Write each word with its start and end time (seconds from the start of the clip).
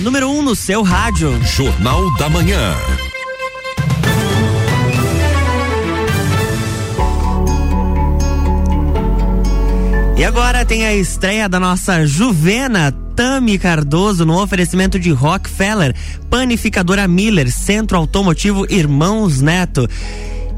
número 0.00 0.28
1 0.30 0.38
um 0.38 0.42
no 0.42 0.56
seu 0.56 0.82
rádio. 0.82 1.38
Jornal 1.44 2.14
da 2.16 2.28
Manhã. 2.28 2.74
E 10.16 10.24
agora 10.24 10.64
tem 10.64 10.84
a 10.84 10.94
estreia 10.94 11.48
da 11.48 11.58
nossa 11.58 12.06
Juvena 12.06 12.92
Tami 13.16 13.58
Cardoso 13.58 14.26
no 14.26 14.40
oferecimento 14.40 14.98
de 14.98 15.10
Rockefeller, 15.10 15.94
Panificadora 16.28 17.08
Miller, 17.08 17.50
Centro 17.50 17.96
Automotivo 17.96 18.66
Irmãos 18.70 19.40
Neto. 19.40 19.88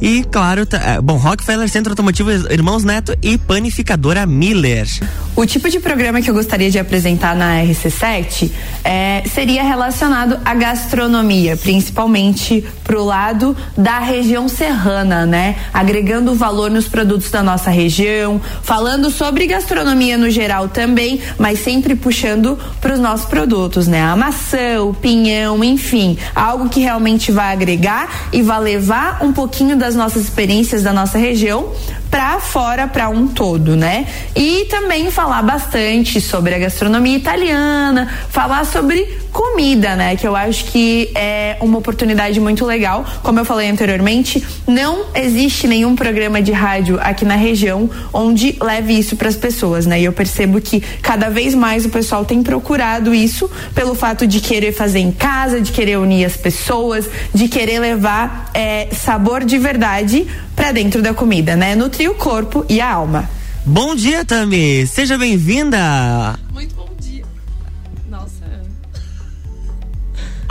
E, 0.03 0.25
claro, 0.25 0.67
tá, 0.67 1.01
bom, 1.01 1.17
Rockefeller, 1.17 1.69
Centro 1.69 1.93
Automotivo 1.93 2.29
Irmãos 2.51 2.83
Neto 2.83 3.17
e 3.23 3.39
Panificadora 3.39 4.27
Miller. 4.27 4.89
O 5.37 5.47
tipo 5.47 5.71
de 5.71 5.79
programa 5.79 6.21
que 6.21 6.29
eu 6.29 6.35
gostaria 6.35 6.71
de 6.71 6.79
apresentar 6.79 7.37
na 7.37 7.63
RC7 7.63 8.51
é, 8.85 9.23
seria 9.33 9.63
relacionado 9.63 10.39
à 10.45 10.55
gastronomia, 10.55 11.57
principalmente 11.57 12.67
pro 12.83 13.05
lado 13.05 13.57
da 13.79 14.01
região 14.01 14.49
serrana, 14.49 15.25
né? 15.25 15.57
Agregando 15.73 16.35
valor 16.35 16.71
nos 16.71 16.89
produtos 16.89 17.31
da 17.31 17.43
nossa 17.43 17.71
região, 17.71 18.41
falando 18.63 19.09
sobre 19.09 19.47
gastronomia 19.47 20.19
no 20.19 20.29
geral 20.29 20.69
também, 20.69 21.21
mas 21.39 21.61
sempre 21.61 21.95
puxando 21.95 22.59
para 22.81 22.93
os 22.93 23.01
nossos 23.01 23.27
produtos, 23.27 23.87
né? 23.87 24.03
A 24.03 24.17
maçã, 24.17 24.83
o 24.83 24.93
pinhão, 24.93 25.63
enfim, 25.63 26.19
algo 26.35 26.69
que 26.69 26.81
realmente 26.81 27.33
vai 27.33 27.53
agregar 27.53 28.29
e 28.33 28.43
vai 28.43 28.61
levar 28.61 29.23
um 29.23 29.33
pouquinho 29.33 29.77
das 29.77 29.92
nossas 29.95 30.23
experiências 30.23 30.83
da 30.83 30.93
nossa 30.93 31.19
região 31.19 31.73
para 32.11 32.41
fora, 32.41 32.87
para 32.87 33.09
um 33.09 33.27
todo, 33.29 33.77
né? 33.77 34.07
E 34.37 34.67
também 34.67 35.11
falar 35.11 35.43
bastante 35.43 36.21
sobre 36.21 36.55
a 36.55 36.59
gastronomia 36.59 37.17
italiana, 37.17 38.09
falar 38.29 38.67
sobre 38.67 39.22
comida, 39.33 39.97
né? 39.97 40.15
Que 40.15 40.29
eu 40.29 40.37
acho 40.37 40.67
que 40.67 41.11
é 41.15 41.57
uma 41.61 41.79
oportunidade 41.79 42.39
muito 42.39 42.65
legal. 42.65 43.05
Como 43.23 43.41
eu 43.41 43.45
falei 43.45 43.69
anteriormente, 43.69 44.45
não 44.67 45.07
existe 45.15 45.67
nenhum 45.67 45.97
programa 45.97 46.43
de 46.43 46.53
rádio 46.53 46.99
aqui 47.01 47.25
na 47.25 47.35
região 47.35 47.91
onde 48.13 48.57
leve 48.61 48.93
isso 48.93 49.17
para 49.17 49.29
as 49.29 49.37
pessoas, 49.37 49.87
né? 49.87 50.01
E 50.01 50.05
eu 50.05 50.13
percebo 50.13 50.61
que 50.61 50.81
cada 51.01 51.31
vez 51.31 51.55
mais 51.55 51.87
o 51.87 51.89
pessoal 51.89 52.25
tem 52.25 52.43
procurado 52.43 53.15
isso 53.15 53.51
pelo 53.75 53.95
fato 53.95 54.27
de 54.27 54.41
querer 54.41 54.73
fazer 54.73 55.01
em 55.01 55.11
casa, 55.11 55.61
de 55.61 55.73
querer 55.73 55.99
unir 55.99 56.25
as 56.25 56.37
pessoas, 56.37 57.09
de 57.35 57.49
querer 57.49 57.81
levar 57.81 58.51
é, 58.53 58.89
sabor 58.93 59.45
de 59.45 59.59
verdade 59.59 60.27
para 60.55 60.73
dentro 60.73 61.01
da 61.01 61.15
comida, 61.15 61.57
né? 61.57 61.75
Nutrir 61.75 62.11
o 62.11 62.15
corpo 62.15 62.65
e 62.69 62.81
a 62.81 62.91
alma. 62.91 63.29
Bom 63.65 63.95
dia, 63.95 64.25
Tami. 64.25 64.87
Seja 64.87 65.17
bem-vinda. 65.17 66.39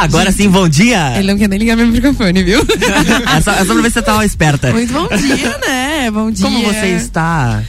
Agora 0.02 0.32
sim, 0.32 0.50
bom 0.50 0.68
dia. 0.68 1.14
Ele 1.16 1.32
não 1.32 1.38
quer 1.38 1.48
nem 1.48 1.60
ligar 1.60 1.76
meu 1.76 1.86
microfone, 1.86 2.44
viu? 2.44 2.60
é, 3.38 3.42
só, 3.42 3.52
é 3.52 3.64
só 3.64 3.74
pra 3.74 3.84
ver 3.84 3.90
se 3.90 3.94
você 3.94 4.02
tava 4.02 4.26
esperta. 4.26 4.72
Muito 4.72 4.92
bom 4.92 5.08
dia, 5.16 5.58
né? 5.60 6.10
Bom 6.10 6.32
dia. 6.32 6.44
Como 6.44 6.64
você 6.64 6.88
está? 6.88 7.62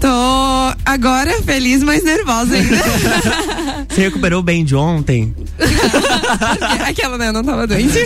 Tô 0.00 0.08
agora 0.84 1.40
feliz, 1.42 1.82
mas 1.82 2.02
nervosa 2.02 2.56
ainda. 2.56 2.76
Você 3.88 4.00
recuperou 4.00 4.42
bem 4.42 4.64
de 4.64 4.74
ontem? 4.74 5.34
Aquela, 6.84 7.16
né? 7.16 7.28
Eu 7.28 7.32
não 7.32 7.44
tava 7.44 7.66
doente. 7.66 7.98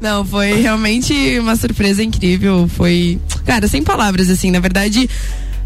não, 0.00 0.24
foi 0.24 0.52
realmente 0.62 1.38
uma 1.38 1.56
surpresa 1.56 2.02
incrível. 2.02 2.70
Foi, 2.74 3.18
cara, 3.44 3.68
sem 3.68 3.82
palavras, 3.82 4.30
assim. 4.30 4.50
Na 4.50 4.60
verdade, 4.60 5.10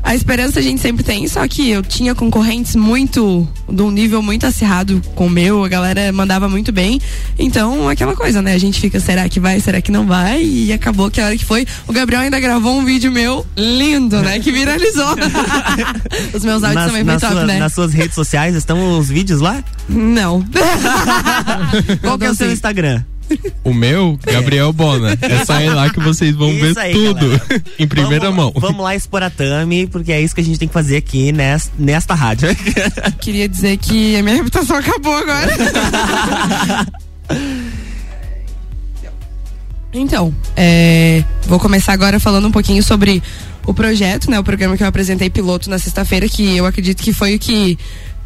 a 0.06 0.14
esperança 0.14 0.60
a 0.60 0.62
gente 0.62 0.80
sempre 0.80 1.02
tem, 1.02 1.26
só 1.26 1.46
que 1.48 1.68
eu 1.68 1.82
tinha 1.82 2.14
concorrentes 2.14 2.76
muito, 2.76 3.46
de 3.68 3.82
um 3.82 3.90
nível 3.90 4.22
muito 4.22 4.46
acirrado 4.46 5.02
com 5.16 5.26
o 5.26 5.30
meu, 5.30 5.64
a 5.64 5.68
galera 5.68 6.12
mandava 6.12 6.48
muito 6.48 6.70
bem. 6.70 7.00
Então, 7.36 7.88
aquela 7.88 8.14
coisa, 8.14 8.40
né? 8.40 8.54
A 8.54 8.58
gente 8.58 8.80
fica, 8.80 9.00
será 9.00 9.28
que 9.28 9.40
vai, 9.40 9.58
será 9.58 9.80
que 9.80 9.90
não 9.90 10.06
vai? 10.06 10.44
E 10.44 10.72
acabou 10.72 11.10
que 11.10 11.20
a 11.20 11.24
hora 11.26 11.36
que 11.36 11.44
foi, 11.44 11.66
o 11.88 11.92
Gabriel 11.92 12.22
ainda 12.22 12.38
gravou 12.38 12.78
um 12.78 12.84
vídeo 12.84 13.10
meu 13.10 13.44
lindo, 13.56 14.22
né? 14.22 14.38
Que 14.38 14.52
viralizou. 14.52 15.16
os 16.32 16.44
meus 16.44 16.62
áudios 16.62 16.74
nas, 16.74 16.86
também 16.86 17.04
foi 17.04 17.18
top, 17.18 17.32
sua, 17.32 17.44
né? 17.44 17.58
Nas 17.58 17.72
suas 17.72 17.92
redes 17.92 18.14
sociais 18.14 18.54
estão 18.54 18.96
os 19.00 19.08
vídeos 19.08 19.40
lá? 19.40 19.64
Não. 19.88 20.46
Qual 22.00 22.16
que 22.16 22.26
é 22.26 22.30
o 22.30 22.34
seu 22.34 22.52
Instagram? 22.52 23.02
O 23.64 23.74
meu, 23.74 24.18
Gabriel 24.24 24.72
Bona. 24.72 25.18
É 25.20 25.44
sair 25.44 25.70
lá 25.70 25.90
que 25.90 26.00
vocês 26.00 26.34
vão 26.34 26.50
isso 26.50 26.74
ver 26.74 26.78
aí, 26.78 26.92
tudo 26.92 27.26
galera. 27.26 27.62
em 27.78 27.86
primeira 27.86 28.30
vamos, 28.30 28.36
mão. 28.36 28.52
Vamos 28.56 28.82
lá 28.82 28.94
expor 28.94 29.22
a 29.22 29.30
Tami, 29.30 29.86
porque 29.86 30.12
é 30.12 30.20
isso 30.20 30.34
que 30.34 30.40
a 30.40 30.44
gente 30.44 30.58
tem 30.58 30.68
que 30.68 30.74
fazer 30.74 30.96
aqui 30.96 31.32
nesta, 31.32 31.72
nesta 31.78 32.14
rádio. 32.14 32.48
Queria 33.20 33.48
dizer 33.48 33.76
que 33.78 34.16
a 34.16 34.22
minha 34.22 34.36
reputação 34.36 34.76
acabou 34.76 35.16
agora. 35.16 35.52
Então, 39.98 40.34
é, 40.54 41.24
vou 41.46 41.58
começar 41.58 41.94
agora 41.94 42.20
falando 42.20 42.46
um 42.46 42.50
pouquinho 42.50 42.82
sobre 42.82 43.22
o 43.66 43.72
projeto, 43.72 44.30
né? 44.30 44.38
O 44.38 44.44
programa 44.44 44.76
que 44.76 44.82
eu 44.82 44.86
apresentei 44.86 45.30
piloto 45.30 45.70
na 45.70 45.78
sexta-feira, 45.78 46.28
que 46.28 46.56
eu 46.56 46.66
acredito 46.66 47.02
que 47.02 47.14
foi 47.14 47.34
o 47.34 47.38
que 47.38 47.78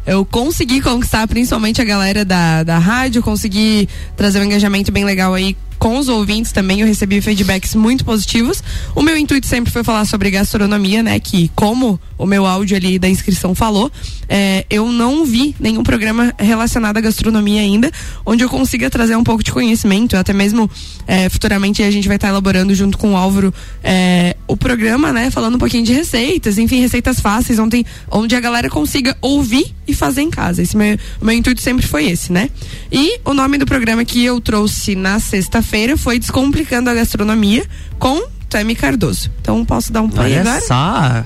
eu 0.05 0.25
consegui 0.25 0.81
conquistar 0.81 1.27
principalmente 1.27 1.81
a 1.81 1.85
galera 1.85 2.25
da, 2.25 2.63
da 2.63 2.77
rádio, 2.77 3.21
consegui 3.21 3.87
trazer 4.15 4.39
um 4.39 4.43
engajamento 4.43 4.91
bem 4.91 5.05
legal 5.05 5.33
aí 5.33 5.55
com 5.81 5.97
os 5.97 6.07
ouvintes 6.09 6.51
também, 6.51 6.81
eu 6.81 6.85
recebi 6.85 7.19
feedbacks 7.21 7.73
muito 7.73 8.05
positivos. 8.05 8.63
O 8.93 9.01
meu 9.01 9.17
intuito 9.17 9.47
sempre 9.47 9.73
foi 9.73 9.83
falar 9.83 10.05
sobre 10.05 10.29
gastronomia, 10.29 11.01
né? 11.01 11.19
Que 11.19 11.49
como 11.55 11.99
o 12.19 12.25
meu 12.27 12.45
áudio 12.45 12.77
ali 12.77 12.99
da 12.99 13.09
inscrição 13.09 13.55
falou, 13.55 13.91
é, 14.29 14.63
eu 14.69 14.91
não 14.91 15.25
vi 15.25 15.55
nenhum 15.59 15.81
programa 15.81 16.35
relacionado 16.37 16.97
à 16.97 17.01
gastronomia 17.01 17.61
ainda, 17.61 17.91
onde 18.23 18.43
eu 18.43 18.47
consiga 18.47 18.91
trazer 18.91 19.15
um 19.15 19.23
pouco 19.23 19.43
de 19.43 19.51
conhecimento, 19.51 20.15
até 20.15 20.31
mesmo 20.31 20.69
é, 21.07 21.27
futuramente 21.29 21.81
a 21.81 21.89
gente 21.89 22.07
vai 22.07 22.17
estar 22.17 22.27
elaborando 22.27 22.75
junto 22.75 22.95
com 22.95 23.13
o 23.13 23.17
Álvaro 23.17 23.51
é, 23.83 24.37
o 24.47 24.55
programa, 24.55 25.11
né? 25.11 25.31
Falando 25.31 25.55
um 25.55 25.59
pouquinho 25.59 25.83
de 25.83 25.93
receitas, 25.93 26.59
enfim, 26.59 26.79
receitas 26.79 27.19
fáceis, 27.19 27.57
onde, 27.57 27.83
onde 28.11 28.35
a 28.35 28.39
galera 28.39 28.69
consiga 28.69 29.17
ouvir 29.19 29.73
e 29.87 29.95
fazer 29.95 30.21
em 30.21 30.29
casa. 30.29 30.61
Esse 30.61 30.77
meu, 30.77 30.95
meu 31.19 31.33
intuito 31.33 31.59
sempre 31.59 31.87
foi 31.87 32.05
esse, 32.05 32.31
né? 32.31 32.51
E 32.91 33.19
o 33.25 33.33
nome 33.33 33.57
do 33.57 33.65
programa 33.65 34.05
que 34.05 34.23
eu 34.23 34.39
trouxe 34.39 34.93
na 34.95 35.19
sexta-feira 35.19 35.70
foi 35.97 36.19
Descomplicando 36.19 36.89
a 36.89 36.93
Gastronomia 36.93 37.65
com 37.97 38.21
Tami 38.49 38.75
Cardoso. 38.75 39.31
Então 39.41 39.63
posso 39.63 39.93
dar 39.93 40.01
um 40.01 40.09
play 40.09 40.33
Olha 40.33 40.41
agora? 40.41 40.61
só. 40.61 41.25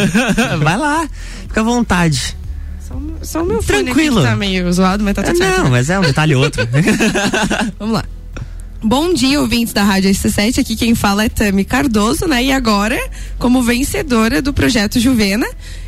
Vai 0.62 0.76
lá, 0.78 1.08
fica 1.46 1.60
à 1.60 1.64
vontade. 1.64 2.36
Só, 2.80 2.94
só 3.22 3.42
o 3.42 3.46
meu 3.46 3.62
Tranquilo. 3.62 4.22
tá 4.22 4.34
meio 4.34 4.72
zoado, 4.72 5.04
mas 5.04 5.14
tá 5.14 5.22
tudo 5.22 5.42
é, 5.42 5.46
certo. 5.46 5.64
Não, 5.64 5.70
mas 5.70 5.90
é 5.90 5.98
um 5.98 6.02
detalhe 6.02 6.34
outro. 6.34 6.66
Vamos 7.78 7.94
lá. 7.94 8.04
Bom 8.82 9.14
dia, 9.14 9.40
ouvintes 9.40 9.72
da 9.72 9.82
Rádio 9.82 10.10
SC7. 10.10 10.60
Aqui 10.60 10.76
quem 10.76 10.94
fala 10.94 11.24
é 11.24 11.28
Tami 11.28 11.64
Cardoso, 11.64 12.26
né? 12.26 12.44
E 12.44 12.52
agora, 12.52 12.98
como 13.38 13.62
vencedora 13.62 14.42
do 14.42 14.52
projeto 14.52 15.00
Juvena. 15.00 15.46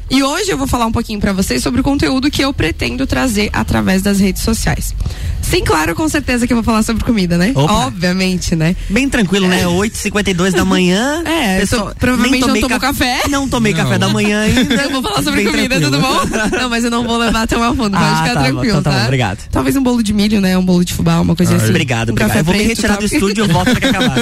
E 0.08 0.22
hoje 0.22 0.50
eu 0.50 0.56
vou 0.56 0.66
falar 0.68 0.86
um 0.86 0.92
pouquinho 0.92 1.18
para 1.18 1.32
vocês 1.32 1.62
sobre 1.62 1.80
o 1.80 1.84
conteúdo 1.84 2.30
que 2.30 2.42
eu 2.42 2.52
pretendo 2.54 3.06
trazer 3.06 3.50
através 3.52 4.02
das 4.02 4.20
redes 4.20 4.42
sociais. 4.42 4.94
Sim, 5.42 5.62
claro, 5.64 5.94
com 5.94 6.08
certeza 6.08 6.46
que 6.46 6.52
eu 6.52 6.56
vou 6.56 6.64
falar 6.64 6.82
sobre 6.82 7.04
comida, 7.04 7.36
né? 7.38 7.52
Opa. 7.54 7.72
Obviamente, 7.86 8.54
né? 8.56 8.74
Bem 8.88 9.08
tranquilo, 9.08 9.46
né? 9.48 9.64
8h52 9.64 10.52
da 10.52 10.64
manhã. 10.64 11.22
É, 11.36 11.60
pessoa, 11.60 11.90
tô, 11.90 11.96
provavelmente 12.00 12.46
não 12.46 12.60
tomou 12.60 12.80
café. 12.80 13.20
Não 13.28 13.48
tomei 13.48 13.72
não. 13.72 13.80
café 13.84 13.98
da 13.98 14.08
manhã 14.08 14.42
ainda. 14.46 14.74
Eu 14.74 14.90
vou 14.90 15.02
falar 15.02 15.22
sobre 15.22 15.42
Bem 15.42 15.52
comida, 15.52 15.78
tranquilo. 15.80 15.90
tudo 15.90 16.00
bom? 16.02 16.36
Não, 16.56 16.70
mas 16.70 16.84
eu 16.84 16.90
não 16.90 17.04
vou 17.04 17.16
levar 17.18 17.46
tão 17.46 17.62
ao 17.62 17.74
fundo, 17.74 17.96
Ah, 17.96 18.00
pode 18.00 18.16
ficar 18.16 18.34
tá, 18.34 18.40
tranquilo, 18.44 18.64
então 18.66 18.82
tá 18.82 18.90
tá? 18.90 18.98
bom, 18.98 19.04
obrigado. 19.04 19.48
Talvez 19.50 19.76
um 19.76 19.82
bolo 19.82 20.02
de 20.02 20.12
milho, 20.12 20.40
né? 20.40 20.56
Um 20.56 20.64
bolo 20.64 20.84
de 20.84 20.94
fubá, 20.94 21.20
uma 21.20 21.34
coisa 21.36 21.56
assim. 21.56 21.68
Obrigado, 21.68 22.08
um 22.10 22.12
obrigado. 22.12 22.28
Café 22.28 22.40
Eu 22.40 22.44
vou 22.44 22.54
me 22.54 22.62
retirar 22.62 22.96
do 22.96 23.04
estúdio 23.04 23.44
e 23.44 23.48
eu 23.48 23.52
volto 23.52 23.70
pra 23.72 23.80
que 23.80 23.86
acabar. 23.86 24.16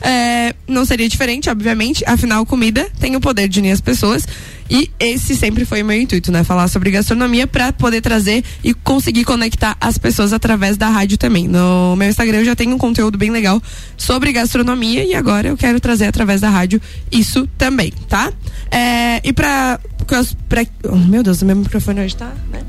É, 0.00 0.54
não 0.66 0.84
seria 0.84 1.08
diferente, 1.08 1.48
obviamente. 1.48 2.02
Afinal, 2.06 2.44
comida 2.44 2.88
tem 2.98 3.14
o 3.16 3.20
poder 3.20 3.48
de 3.48 3.60
unir 3.60 3.72
as 3.72 3.80
pessoas. 3.80 4.26
E 4.70 4.90
esse 5.00 5.34
sempre 5.34 5.64
foi 5.64 5.82
o 5.82 5.84
meu 5.84 6.00
intuito, 6.00 6.30
né? 6.30 6.44
Falar 6.44 6.68
sobre 6.68 6.90
gastronomia 6.90 7.46
para 7.46 7.72
poder 7.72 8.00
trazer 8.00 8.44
e 8.62 8.74
conseguir 8.74 9.24
conectar 9.24 9.76
as 9.80 9.96
pessoas 9.98 10.32
através 10.32 10.76
da 10.76 10.88
rádio 10.88 11.16
também. 11.16 11.48
No 11.48 11.96
meu 11.96 12.08
Instagram 12.08 12.38
eu 12.38 12.44
já 12.44 12.56
tenho 12.56 12.74
um 12.74 12.78
conteúdo 12.78 13.16
bem 13.16 13.30
legal 13.30 13.62
sobre 13.96 14.32
gastronomia 14.32 15.04
e 15.04 15.14
agora 15.14 15.48
eu 15.48 15.56
quero 15.56 15.80
trazer 15.80 16.06
através 16.06 16.40
da 16.40 16.50
rádio 16.50 16.80
isso 17.10 17.48
também, 17.56 17.92
tá? 18.08 18.32
É, 18.70 19.20
e 19.26 19.32
pra, 19.32 19.80
pra. 20.48 20.64
Oh, 20.84 20.96
meu 20.96 21.22
Deus, 21.22 21.40
o 21.42 21.46
meu 21.46 21.56
microfone 21.56 22.00
hoje 22.00 22.16
tá, 22.16 22.32
né? 22.50 22.60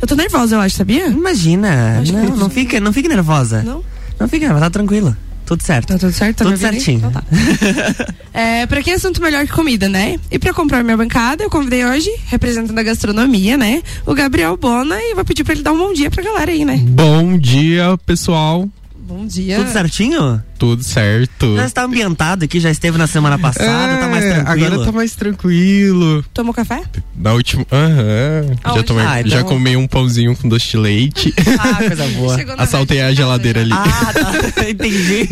Eu 0.00 0.06
tô 0.06 0.14
nervosa, 0.14 0.56
eu 0.56 0.60
acho, 0.60 0.76
sabia? 0.76 1.06
Imagina. 1.08 1.98
Acho 2.00 2.12
Não, 2.12 2.36
não 2.36 2.50
fica, 2.50 2.78
não 2.78 2.92
fique 2.92 3.08
nervosa. 3.08 3.62
Não? 3.62 3.82
Não 4.18 4.28
fica 4.28 4.46
nervosa, 4.46 4.66
tá 4.66 4.70
tranquila. 4.70 5.16
Tudo 5.48 5.62
certo. 5.62 5.88
Tá 5.88 5.98
tudo 5.98 6.12
certo? 6.12 6.36
Tá 6.36 6.44
Tudo 6.44 6.58
certinho. 6.58 6.98
Então 6.98 7.10
tá. 7.10 7.24
É, 8.34 8.66
pra 8.66 8.82
que 8.82 8.90
assunto 8.90 9.20
melhor 9.20 9.46
que 9.46 9.52
comida, 9.52 9.88
né? 9.88 10.20
E 10.30 10.38
pra 10.38 10.52
comprar 10.52 10.84
minha 10.84 10.96
bancada, 10.96 11.42
eu 11.42 11.50
convidei 11.50 11.84
hoje, 11.84 12.08
representando 12.26 12.78
a 12.78 12.82
gastronomia, 12.82 13.56
né? 13.56 13.82
O 14.06 14.14
Gabriel 14.14 14.56
Bona 14.58 14.96
e 15.00 15.14
vou 15.14 15.24
pedir 15.24 15.42
pra 15.42 15.54
ele 15.54 15.62
dar 15.62 15.72
um 15.72 15.78
bom 15.78 15.92
dia 15.92 16.10
pra 16.10 16.22
galera 16.22 16.52
aí, 16.52 16.64
né? 16.64 16.76
Bom 16.82 17.38
dia, 17.38 17.98
pessoal. 18.04 18.68
Bom 18.94 19.26
dia. 19.26 19.56
Tudo 19.56 19.72
certinho? 19.72 20.40
Tudo 20.58 20.82
certo. 20.82 21.56
Já 21.56 21.66
está 21.66 21.84
ambientado 21.84 22.44
aqui, 22.44 22.58
já 22.58 22.70
esteve 22.70 22.98
na 22.98 23.06
semana 23.06 23.38
passada, 23.38 23.94
é, 23.94 23.96
tá 23.98 24.08
mais 24.08 24.24
é, 24.24 24.34
tranquilo. 24.34 24.66
Agora 24.66 24.84
tá 24.84 24.92
mais 24.92 25.14
tranquilo. 25.14 26.24
Tomou 26.34 26.52
café? 26.52 26.82
Na 27.16 27.32
última. 27.32 27.64
Aham. 27.70 28.56
Já 28.76 28.82
tomei. 28.82 29.06
Ah, 29.06 29.20
então... 29.20 29.30
Já 29.30 29.44
comi 29.44 29.76
um 29.76 29.86
pãozinho 29.86 30.34
com 30.36 30.48
doce 30.48 30.68
de 30.68 30.76
leite. 30.76 31.34
Ah, 31.58 31.74
coisa 31.74 32.06
boa. 32.16 32.36
Assaltei 32.58 33.00
a 33.00 33.12
geladeira 33.12 33.60
ali. 33.62 33.72
Ah, 33.72 34.12
tá. 34.12 34.32
Entendi. 34.68 35.28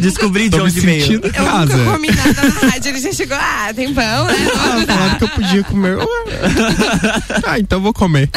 Descobri 0.00 0.48
de 0.48 0.60
onde 0.60 0.78
veio. 0.80 1.14
Eu 1.14 1.30
casa. 1.30 1.76
nunca 1.76 1.92
comi 1.92 2.08
nada 2.08 2.42
na 2.42 2.68
rádio, 2.70 2.90
ele 2.90 3.00
já 3.00 3.12
chegou. 3.12 3.36
Ah, 3.40 3.72
tem 3.74 3.94
pão, 3.94 4.26
né? 4.26 4.34
Ah, 4.54 4.84
falaram 4.86 5.18
que 5.18 5.24
eu 5.24 5.28
podia 5.28 5.64
comer. 5.64 5.98
ah, 7.46 7.58
então 7.58 7.80
vou 7.80 7.94
comer. 7.94 8.28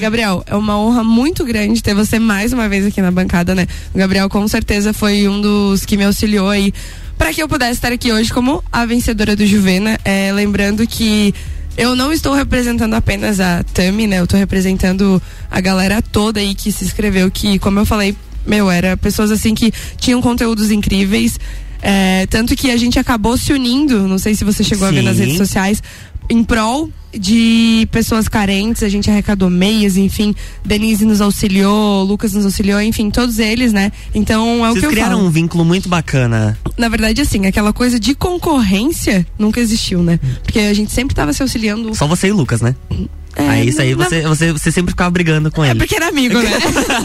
Gabriel, 0.00 0.42
é 0.46 0.56
uma 0.56 0.78
honra 0.78 1.04
muito 1.04 1.44
grande 1.44 1.82
ter 1.82 1.94
você 1.94 2.18
mais 2.18 2.52
uma 2.52 2.68
vez 2.68 2.84
aqui 2.86 3.00
na 3.00 3.10
bancada, 3.10 3.54
né? 3.54 3.66
O 3.94 3.98
Gabriel 3.98 4.28
com 4.28 4.46
certeza 4.48 4.92
foi 4.92 5.23
um 5.28 5.40
dos 5.40 5.84
que 5.84 5.96
me 5.96 6.04
auxiliou 6.04 6.48
aí 6.48 6.72
para 7.16 7.32
que 7.32 7.42
eu 7.42 7.48
pudesse 7.48 7.72
estar 7.72 7.92
aqui 7.92 8.12
hoje 8.12 8.32
como 8.32 8.62
a 8.72 8.84
vencedora 8.84 9.36
do 9.36 9.46
Juvena. 9.46 9.98
É, 10.04 10.32
lembrando 10.32 10.86
que 10.86 11.34
eu 11.76 11.96
não 11.96 12.12
estou 12.12 12.34
representando 12.34 12.94
apenas 12.94 13.40
a 13.40 13.62
Tami, 13.62 14.06
né? 14.06 14.20
Eu 14.20 14.24
estou 14.24 14.38
representando 14.38 15.20
a 15.50 15.60
galera 15.60 16.00
toda 16.00 16.40
aí 16.40 16.54
que 16.54 16.70
se 16.70 16.84
inscreveu, 16.84 17.30
que, 17.30 17.58
como 17.58 17.78
eu 17.80 17.86
falei, 17.86 18.16
meu, 18.46 18.70
era 18.70 18.96
pessoas 18.96 19.30
assim 19.30 19.54
que 19.54 19.72
tinham 19.98 20.20
conteúdos 20.20 20.70
incríveis. 20.70 21.38
É, 21.82 22.26
tanto 22.26 22.56
que 22.56 22.70
a 22.70 22.76
gente 22.76 22.98
acabou 22.98 23.36
se 23.36 23.52
unindo, 23.52 24.08
não 24.08 24.18
sei 24.18 24.34
se 24.34 24.44
você 24.44 24.64
chegou 24.64 24.88
Sim. 24.88 24.94
a 24.94 24.96
ver 24.96 25.02
nas 25.02 25.18
redes 25.18 25.36
sociais, 25.36 25.82
em 26.30 26.42
prol 26.42 26.90
de 27.18 27.88
pessoas 27.90 28.28
carentes, 28.28 28.82
a 28.82 28.88
gente 28.88 29.10
arrecadou 29.10 29.50
meias, 29.50 29.96
enfim, 29.96 30.34
Denise 30.64 31.04
nos 31.04 31.20
auxiliou, 31.20 32.04
Lucas 32.04 32.32
nos 32.32 32.44
auxiliou, 32.44 32.80
enfim, 32.80 33.10
todos 33.10 33.38
eles, 33.38 33.72
né? 33.72 33.92
Então 34.14 34.64
é 34.64 34.68
Vocês 34.68 34.76
o 34.76 34.80
que 34.80 34.86
eu 34.86 34.90
criaram 34.90 35.16
falo. 35.16 35.28
um 35.28 35.30
vínculo 35.30 35.64
muito 35.64 35.88
bacana. 35.88 36.58
Na 36.76 36.88
verdade, 36.88 37.20
assim, 37.20 37.46
aquela 37.46 37.72
coisa 37.72 37.98
de 38.00 38.14
concorrência 38.14 39.26
nunca 39.38 39.60
existiu, 39.60 40.02
né? 40.02 40.18
Porque 40.42 40.58
a 40.60 40.74
gente 40.74 40.92
sempre 40.92 41.14
tava 41.14 41.32
se 41.32 41.42
auxiliando. 41.42 41.94
Só 41.94 42.06
você 42.06 42.28
e 42.28 42.32
Lucas, 42.32 42.60
né? 42.60 42.74
É, 43.36 43.48
aí 43.48 43.68
isso 43.68 43.80
aí 43.80 43.94
você, 43.94 44.22
você, 44.22 44.52
você 44.52 44.70
sempre 44.70 44.92
ficava 44.92 45.10
brigando 45.10 45.50
com 45.50 45.64
é 45.64 45.70
ele. 45.70 45.78
É 45.78 45.80
porque 45.80 45.96
era 45.96 46.08
amigo, 46.08 46.38
né? 46.38 46.50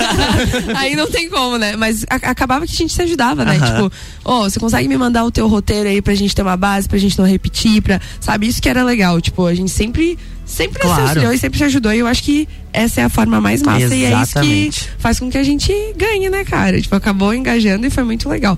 aí 0.78 0.96
não 0.96 1.08
tem 1.08 1.30
como, 1.30 1.58
né? 1.58 1.76
Mas 1.76 2.06
a, 2.10 2.16
acabava 2.16 2.66
que 2.66 2.74
a 2.74 2.76
gente 2.76 2.94
se 2.94 3.02
ajudava, 3.02 3.44
né? 3.44 3.54
Tipo, 3.60 3.92
ó, 4.24 4.42
oh, 4.42 4.50
você 4.50 4.60
consegue 4.60 4.88
me 4.88 4.98
mandar 4.98 5.24
o 5.26 5.32
teu 5.32 5.48
roteiro 5.48 5.90
aí 5.90 6.02
pra 6.02 6.14
gente 6.14 6.36
ter 6.36 6.42
uma 6.42 6.58
base, 6.58 6.88
pra 6.88 6.98
gente 6.98 7.18
não 7.18 7.26
repetir, 7.26 7.82
pra. 7.82 8.00
Sabe? 8.20 8.48
Isso 8.48 8.62
que 8.62 8.70
era 8.70 8.84
legal. 8.84 9.20
Tipo, 9.20 9.46
a 9.46 9.56
gente 9.56 9.72
sempre 9.72 10.18
sempre 10.46 10.82
claro. 10.82 10.96
se 10.96 11.02
auxiliou 11.02 11.34
e 11.34 11.38
sempre 11.38 11.58
se 11.58 11.64
ajudou. 11.64 11.94
E 11.94 12.00
eu 12.00 12.08
acho 12.08 12.24
que 12.24 12.48
essa 12.74 13.02
é 13.02 13.04
a 13.04 13.10
forma 13.10 13.40
mais 13.40 13.62
massa. 13.62 13.96
Exatamente. 13.96 14.02
E 14.02 14.06
é 14.06 14.68
isso 14.68 14.86
que 14.86 14.90
faz 14.98 15.20
com 15.20 15.30
que 15.30 15.38
a 15.38 15.44
gente 15.44 15.72
ganhe, 15.96 16.30
né, 16.30 16.44
cara? 16.44 16.82
Tipo, 16.82 16.96
acabou 16.96 17.34
engajando 17.34 17.86
e 17.86 17.90
foi 17.90 18.04
muito 18.04 18.28
legal. 18.28 18.58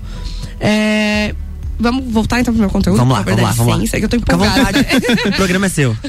É, 0.60 1.34
Vamos 1.78 2.12
voltar 2.12 2.40
então 2.40 2.52
pro 2.52 2.60
meu 2.60 2.70
conteúdo? 2.70 2.98
Vamos 2.98 3.16
lá, 3.16 3.22
vamos 3.22 3.42
lá, 3.42 3.50
vamos 3.52 3.90
lá. 3.90 3.98
que 3.98 4.04
eu 4.04 4.08
tô 4.08 4.16
empolgada. 4.16 4.78
o 5.26 5.32
programa 5.32 5.66
é 5.66 5.68
seu. 5.68 5.96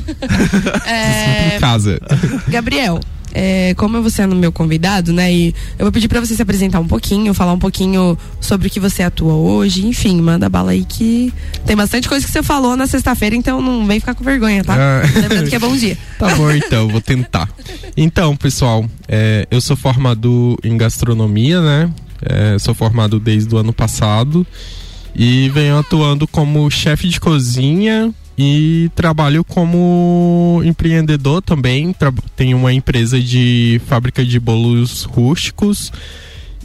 É... 0.85 1.57
casa. 1.59 1.99
Gabriel, 2.47 2.99
é, 3.33 3.73
como 3.75 4.01
você 4.01 4.21
é 4.21 4.27
no 4.27 4.35
meu 4.35 4.51
convidado, 4.51 5.11
né? 5.11 5.33
E 5.33 5.55
eu 5.79 5.85
vou 5.85 5.91
pedir 5.91 6.07
para 6.07 6.19
você 6.19 6.35
se 6.35 6.41
apresentar 6.41 6.79
um 6.79 6.87
pouquinho, 6.87 7.33
falar 7.33 7.53
um 7.53 7.59
pouquinho 7.59 8.17
sobre 8.39 8.67
o 8.67 8.71
que 8.71 8.79
você 8.79 9.01
atua 9.01 9.33
hoje, 9.33 9.85
enfim, 9.87 10.21
manda 10.21 10.47
bala 10.47 10.71
aí 10.71 10.85
que 10.85 11.33
tem 11.65 11.75
bastante 11.75 12.07
coisa 12.07 12.25
que 12.25 12.31
você 12.31 12.43
falou 12.43 12.77
na 12.77 12.85
sexta-feira, 12.85 13.35
então 13.35 13.59
não 13.59 13.85
vem 13.87 13.99
ficar 13.99 14.13
com 14.13 14.23
vergonha, 14.23 14.63
tá? 14.63 14.75
Ah. 14.77 15.01
Lembrando 15.19 15.49
que 15.49 15.55
é 15.55 15.59
bom 15.59 15.75
dia. 15.75 15.97
Tá 16.19 16.35
bom, 16.35 16.51
então, 16.53 16.87
vou 16.87 17.01
tentar. 17.01 17.49
Então, 17.97 18.35
pessoal, 18.35 18.85
é, 19.07 19.47
eu 19.49 19.59
sou 19.59 19.75
formado 19.75 20.55
em 20.63 20.77
gastronomia, 20.77 21.59
né? 21.61 21.89
É, 22.21 22.57
sou 22.59 22.73
formado 22.73 23.19
desde 23.19 23.53
o 23.53 23.57
ano 23.57 23.73
passado 23.73 24.45
e 25.15 25.49
venho 25.49 25.77
atuando 25.77 26.27
como 26.27 26.69
chefe 26.69 27.07
de 27.07 27.19
cozinha 27.19 28.11
e 28.37 28.89
trabalho 28.95 29.43
como 29.43 30.61
empreendedor 30.65 31.41
também. 31.41 31.95
Tenho 32.35 32.57
uma 32.57 32.73
empresa 32.73 33.19
de 33.19 33.79
fábrica 33.87 34.25
de 34.25 34.39
bolos 34.39 35.03
rústicos 35.03 35.91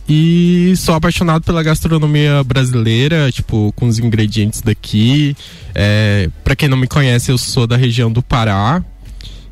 e 0.09 0.73
sou 0.77 0.95
apaixonado 0.95 1.45
pela 1.45 1.63
gastronomia 1.63 2.43
brasileira, 2.43 3.31
tipo, 3.31 3.73
com 3.77 3.87
os 3.87 3.99
ingredientes 3.99 4.63
daqui. 4.63 5.37
É, 5.75 6.31
para 6.43 6.57
quem 6.57 6.69
não 6.69 6.79
me 6.79 6.87
conhece, 6.87 7.31
eu 7.31 7.37
sou 7.37 7.67
da 7.67 7.77
região 7.77 8.11
do 8.11 8.23
Pará. 8.23 8.83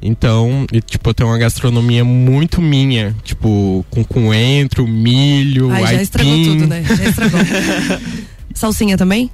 Então, 0.00 0.66
e, 0.72 0.81
tipo, 0.81 1.10
eu 1.10 1.14
tenho 1.14 1.28
uma 1.28 1.38
gastronomia 1.38 2.04
muito 2.04 2.62
minha, 2.62 3.14
tipo, 3.25 3.84
com 3.90 4.04
coentro, 4.04 4.87
milho, 4.87 5.70
Ai, 5.70 5.82
já 5.82 5.88
aipim. 5.88 6.02
estragou 6.02 6.44
tudo, 6.44 6.66
né? 6.66 6.84
Já 6.84 7.04
estragou. 7.04 7.40
Salsinha 8.56 8.97
também? 8.97 9.31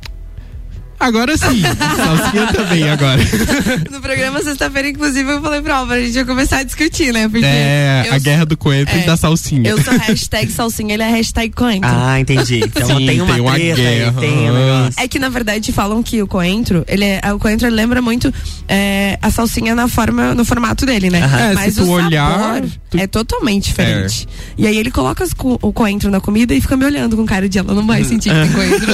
Agora 1.02 1.36
sim, 1.36 1.60
salsinha 1.96 2.46
também 2.52 2.88
agora. 2.88 3.20
No 3.90 4.00
programa 4.00 4.40
sexta-feira, 4.40 4.88
inclusive, 4.88 5.32
eu 5.32 5.42
falei 5.42 5.60
pra 5.60 5.78
Álvaro, 5.78 6.00
a 6.00 6.04
gente 6.04 6.14
vai 6.14 6.24
começar 6.24 6.58
a 6.58 6.62
discutir, 6.62 7.12
né? 7.12 7.28
Porque 7.28 7.44
é, 7.44 8.08
a 8.10 8.18
guerra 8.18 8.46
do 8.46 8.56
coentro 8.56 8.96
é, 8.96 9.02
e 9.02 9.06
da 9.06 9.16
salsinha. 9.16 9.68
Eu 9.68 9.82
sou 9.82 9.92
hashtag 9.98 10.50
salsinha, 10.52 10.94
ele 10.94 11.02
é 11.02 11.10
hashtag 11.10 11.52
coentro. 11.52 11.90
Ah, 11.92 12.20
entendi. 12.20 12.60
Então 12.64 12.86
sim, 12.86 13.06
tem 13.06 13.20
uma, 13.20 13.32
tem 13.32 13.42
uma 13.42 13.54
treta, 13.54 13.76
guerra. 13.76 14.20
Tem 14.20 14.50
um 14.50 14.54
negócio. 14.54 15.02
É 15.02 15.08
que, 15.08 15.18
na 15.18 15.28
verdade, 15.28 15.72
falam 15.72 16.02
que 16.02 16.22
o 16.22 16.26
coentro, 16.26 16.84
ele 16.86 17.04
é, 17.04 17.20
o 17.32 17.38
coentro 17.38 17.68
lembra 17.68 18.00
muito 18.00 18.32
é, 18.68 19.18
a 19.20 19.30
salsinha 19.30 19.74
na 19.74 19.88
forma, 19.88 20.34
no 20.34 20.44
formato 20.44 20.86
dele, 20.86 21.10
né? 21.10 21.20
É, 21.50 21.54
Mas 21.54 21.78
o 21.78 21.90
olhar, 21.90 22.62
tu... 22.90 22.98
é 22.98 23.06
totalmente 23.06 23.64
diferente. 23.64 24.28
É. 24.58 24.62
E 24.62 24.66
aí 24.68 24.78
ele 24.78 24.90
coloca 24.90 25.24
o 25.62 25.72
coentro 25.72 26.10
na 26.10 26.20
comida 26.20 26.54
e 26.54 26.60
fica 26.60 26.76
me 26.76 26.84
olhando 26.84 27.16
com 27.16 27.26
cara 27.26 27.48
de 27.48 27.58
ela 27.58 27.74
não 27.74 27.86
vai 27.86 28.04
sentir 28.04 28.30
que 28.30 28.40
tem 28.40 28.52
coentro. 28.52 28.92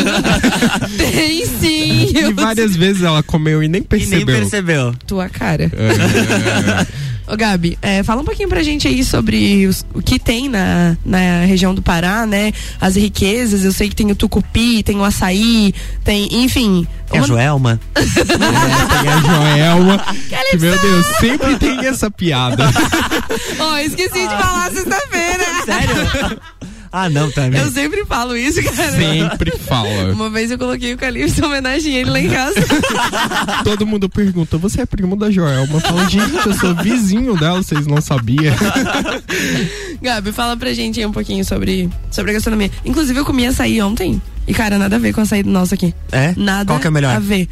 tem 0.97 1.47
sim! 1.47 1.98
E 1.99 2.33
várias 2.33 2.77
vezes 2.77 3.03
ela 3.03 3.23
comeu 3.23 3.63
e 3.63 3.69
nem 3.69 3.83
percebeu. 3.83 4.21
E 4.21 4.25
nem 4.25 4.37
percebeu. 4.41 4.95
Tua 5.07 5.29
cara. 5.29 5.65
É. 5.65 7.09
Ô 7.31 7.37
Gabi, 7.37 7.79
é, 7.83 8.03
fala 8.03 8.23
um 8.23 8.25
pouquinho 8.25 8.49
pra 8.49 8.63
gente 8.63 8.89
aí 8.89 9.05
sobre 9.05 9.67
os, 9.67 9.85
o 9.93 10.01
que 10.01 10.19
tem 10.19 10.49
na, 10.49 10.97
na 11.05 11.45
região 11.45 11.75
do 11.75 11.83
Pará, 11.83 12.25
né? 12.25 12.55
As 12.81 12.97
riquezas, 12.97 13.65
eu 13.65 13.73
sei 13.73 13.91
que 13.91 13.95
tem 13.95 14.11
o 14.11 14.15
tucupi, 14.15 14.83
tem 14.83 14.97
o 14.97 15.05
açaí, 15.05 15.75
tem, 16.03 16.27
enfim. 16.43 16.87
Tem 17.11 17.21
uma... 17.21 17.25
a 17.25 17.29
Joelma. 17.29 17.81
é, 17.95 18.01
tem 18.01 19.11
a 19.11 19.21
Joelma. 19.21 20.05
Que, 20.51 20.57
meu 20.57 20.81
Deus, 20.81 21.07
sempre 21.21 21.57
tem 21.57 21.87
essa 21.87 22.11
piada. 22.11 22.65
Ó, 23.61 23.75
oh, 23.75 23.77
esqueci 23.77 24.21
ah. 24.21 24.27
de 24.27 24.43
falar 24.43 24.71
sexta-feira. 24.73 25.45
Sério? 25.67 26.41
Ah, 26.93 27.09
não, 27.09 27.31
também. 27.31 27.61
Eu 27.61 27.71
sempre 27.71 28.05
falo 28.05 28.37
isso, 28.37 28.63
cara. 28.63 28.93
Sempre 28.93 29.59
fala. 29.59 30.13
Uma 30.13 30.31
vez 30.31 30.51
eu 30.51 30.59
coloquei 30.59 30.95
o 30.95 30.99
Calypso 30.99 31.41
em 31.41 31.45
homenagem 31.45 31.97
a 31.97 32.01
ele 32.01 32.11
lá 32.11 32.21
em 32.21 32.29
casa. 32.29 32.61
Todo 33.65 33.87
mundo 33.87 34.09
pergunta: 34.09 34.57
você 34.59 34.83
é 34.83 34.87
primo 34.87 35.17
da 35.17 35.31
Joelma? 35.31 35.75
Eu 35.75 35.81
falo, 35.81 36.09
gente, 36.09 36.47
eu 36.47 36.55
sou 36.55 36.75
vizinho 36.75 37.37
dela, 37.39 37.63
vocês 37.63 37.87
não 37.87 38.01
sabiam. 38.01 38.55
Gabi, 40.01 40.33
fala 40.33 40.57
pra 40.57 40.73
gente 40.73 41.01
aí 41.01 41.07
um 41.07 41.13
pouquinho 41.13 41.45
sobre, 41.45 41.89
sobre 42.11 42.31
a 42.31 42.35
gastronomia. 42.35 42.71
Inclusive, 42.85 43.19
eu 43.19 43.25
comi 43.25 43.47
açaí 43.47 43.81
ontem. 43.83 44.21
E, 44.47 44.55
cara, 44.55 44.79
nada 44.79 44.97
a 44.97 44.99
ver 44.99 45.13
com 45.13 45.21
açaí 45.21 45.43
do 45.43 45.51
nosso 45.51 45.75
aqui. 45.75 45.95
É? 46.11 46.33
Nada 46.37 46.67
Qual 46.67 46.81
que 46.81 46.87
é 46.87 46.91
melhor? 46.91 47.15
a 47.15 47.19
ver. 47.19 47.49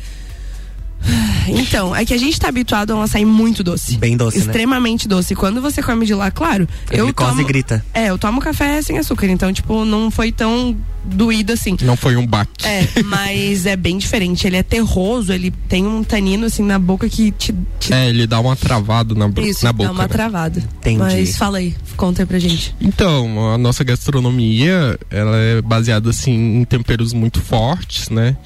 Então, 1.49 1.95
é 1.95 2.05
que 2.05 2.13
a 2.13 2.19
gente 2.19 2.39
tá 2.41 2.49
habituado 2.49 2.91
a 2.91 2.97
um 2.97 3.03
açaí 3.03 3.25
muito 3.25 3.63
doce. 3.63 3.97
Bem 3.97 4.17
doce, 4.17 4.39
né? 4.39 4.45
Extremamente 4.47 5.07
né? 5.07 5.15
doce. 5.15 5.35
Quando 5.35 5.63
você 5.63 5.81
come 5.81 6.05
de 6.05 6.13
lá, 6.13 6.29
claro, 6.31 6.69
a 6.91 6.95
eu 6.95 7.13
tomo... 7.13 7.45
grita. 7.45 7.85
É, 7.95 8.11
eu 8.11 8.19
tomo 8.19 8.41
café 8.41 8.83
sem 8.83 8.99
açúcar, 8.99 9.27
então, 9.29 9.53
tipo, 9.53 9.85
não 9.85 10.11
foi 10.11 10.33
tão 10.33 10.77
doído 11.07 11.53
assim. 11.53 11.77
Não 11.83 11.97
foi 11.97 12.17
um 12.17 12.27
baque. 12.27 12.67
É, 12.67 12.87
mas 13.05 13.67
é 13.67 13.77
bem 13.77 13.97
diferente. 13.99 14.47
Ele 14.47 14.57
é 14.57 14.63
terroso, 14.63 15.33
ele 15.33 15.51
tem 15.51 15.87
um 15.87 16.03
tanino 16.03 16.47
assim 16.47 16.63
na 16.63 16.79
boca 16.79 17.09
que 17.09 17.31
te. 17.33 17.55
te... 17.79 17.93
É, 17.93 18.09
ele 18.09 18.27
dá 18.27 18.41
uma 18.41 18.57
travada 18.57 19.15
na, 19.15 19.31
Isso, 19.43 19.65
na 19.65 19.73
boca. 19.73 19.89
Dá 19.89 19.93
uma 19.93 20.03
né? 20.05 20.09
travada. 20.09 20.61
Entendi. 20.79 20.99
Mas 20.99 21.37
fala 21.37 21.59
aí, 21.59 21.75
conta 21.97 22.23
aí 22.23 22.27
pra 22.27 22.39
gente. 22.39 22.75
Então, 22.81 23.53
a 23.53 23.59
nossa 23.59 23.85
gastronomia, 23.85 24.99
ela 25.11 25.37
é 25.37 25.63
baseada 25.63 26.11
assim 26.11 26.61
em 26.61 26.65
temperos 26.65 27.13
muito 27.13 27.41
fortes, 27.41 28.09
né? 28.09 28.37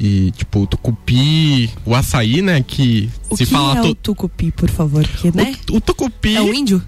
E, 0.00 0.30
tipo, 0.32 0.60
o 0.60 0.66
tucupi, 0.66 1.70
o 1.84 1.94
açaí, 1.94 2.40
né? 2.40 2.62
Que 2.64 3.10
o 3.28 3.36
se 3.36 3.44
que 3.44 3.52
fala. 3.52 3.78
É 3.78 3.82
to... 3.82 3.88
o 3.88 3.94
tucupi, 3.94 4.50
por 4.52 4.70
favor, 4.70 5.06
porque, 5.06 5.32
né? 5.34 5.54
O, 5.70 5.76
o 5.76 5.80
tucupi. 5.80 6.36
É 6.36 6.40
o 6.40 6.54
índio? 6.54 6.82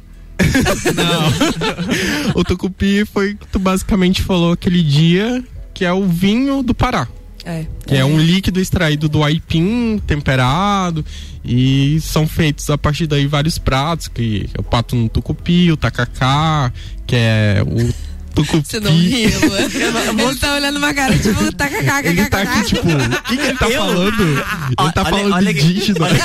Não. 0.95 2.41
o 2.41 2.45
tucupi 2.45 3.05
foi 3.05 3.35
que 3.35 3.47
tu 3.47 3.59
basicamente 3.59 4.23
falou 4.23 4.53
aquele 4.53 4.83
dia, 4.83 5.43
que 5.73 5.85
é 5.85 5.93
o 5.93 6.07
vinho 6.07 6.63
do 6.63 6.75
Pará. 6.75 7.09
É, 7.45 7.65
que 7.87 7.95
é. 7.95 7.99
é. 7.99 8.05
um 8.05 8.19
líquido 8.19 8.61
extraído 8.61 9.09
do 9.09 9.25
aipim, 9.25 10.01
temperado, 10.07 11.05
e 11.45 11.99
são 12.01 12.27
feitos 12.27 12.69
a 12.69 12.77
partir 12.77 13.07
daí 13.07 13.27
vários 13.27 13.57
pratos, 13.57 14.09
que 14.09 14.49
é 14.55 14.61
o 14.61 14.63
pato 14.63 14.95
no 14.95 15.09
tucupi, 15.09 15.73
o 15.73 15.77
tacacá, 15.77 16.71
que 17.07 17.17
é 17.17 17.63
o 17.67 18.10
tucupi. 18.35 18.67
Você 18.67 18.81
não 18.81 18.93
riu, 18.93 19.31
Ele 20.31 20.39
tá 20.39 20.55
olhando 20.55 20.77
uma 20.77 20.95
cara, 20.95 21.19
tipo, 21.19 21.53
tacacá, 21.53 22.03
Ele 22.05 22.29
tá 22.29 22.43
aqui, 22.43 22.67
tipo, 22.67 22.89
o 22.89 23.23
que, 23.23 23.37
que 23.37 23.47
ele 23.47 23.59
tá 23.59 23.69
eu? 23.69 23.81
falando? 23.81 24.23
Ele 24.23 24.93
tá 24.93 25.03
olha, 25.03 25.11
falando 25.11 25.35
olha 25.35 25.55
de 25.55 25.61
dígito. 25.61 26.03
Olha, 26.03 26.21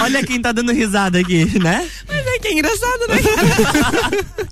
olha 0.00 0.24
quem 0.24 0.40
tá 0.40 0.52
dando 0.52 0.72
risada 0.72 1.18
aqui, 1.18 1.58
né? 1.58 1.86
Mas 2.08 2.26
é 2.26 2.38
que 2.38 2.48
é 2.48 2.52
engraçado, 2.52 3.08
né, 3.08 3.18
cara? 3.22 4.46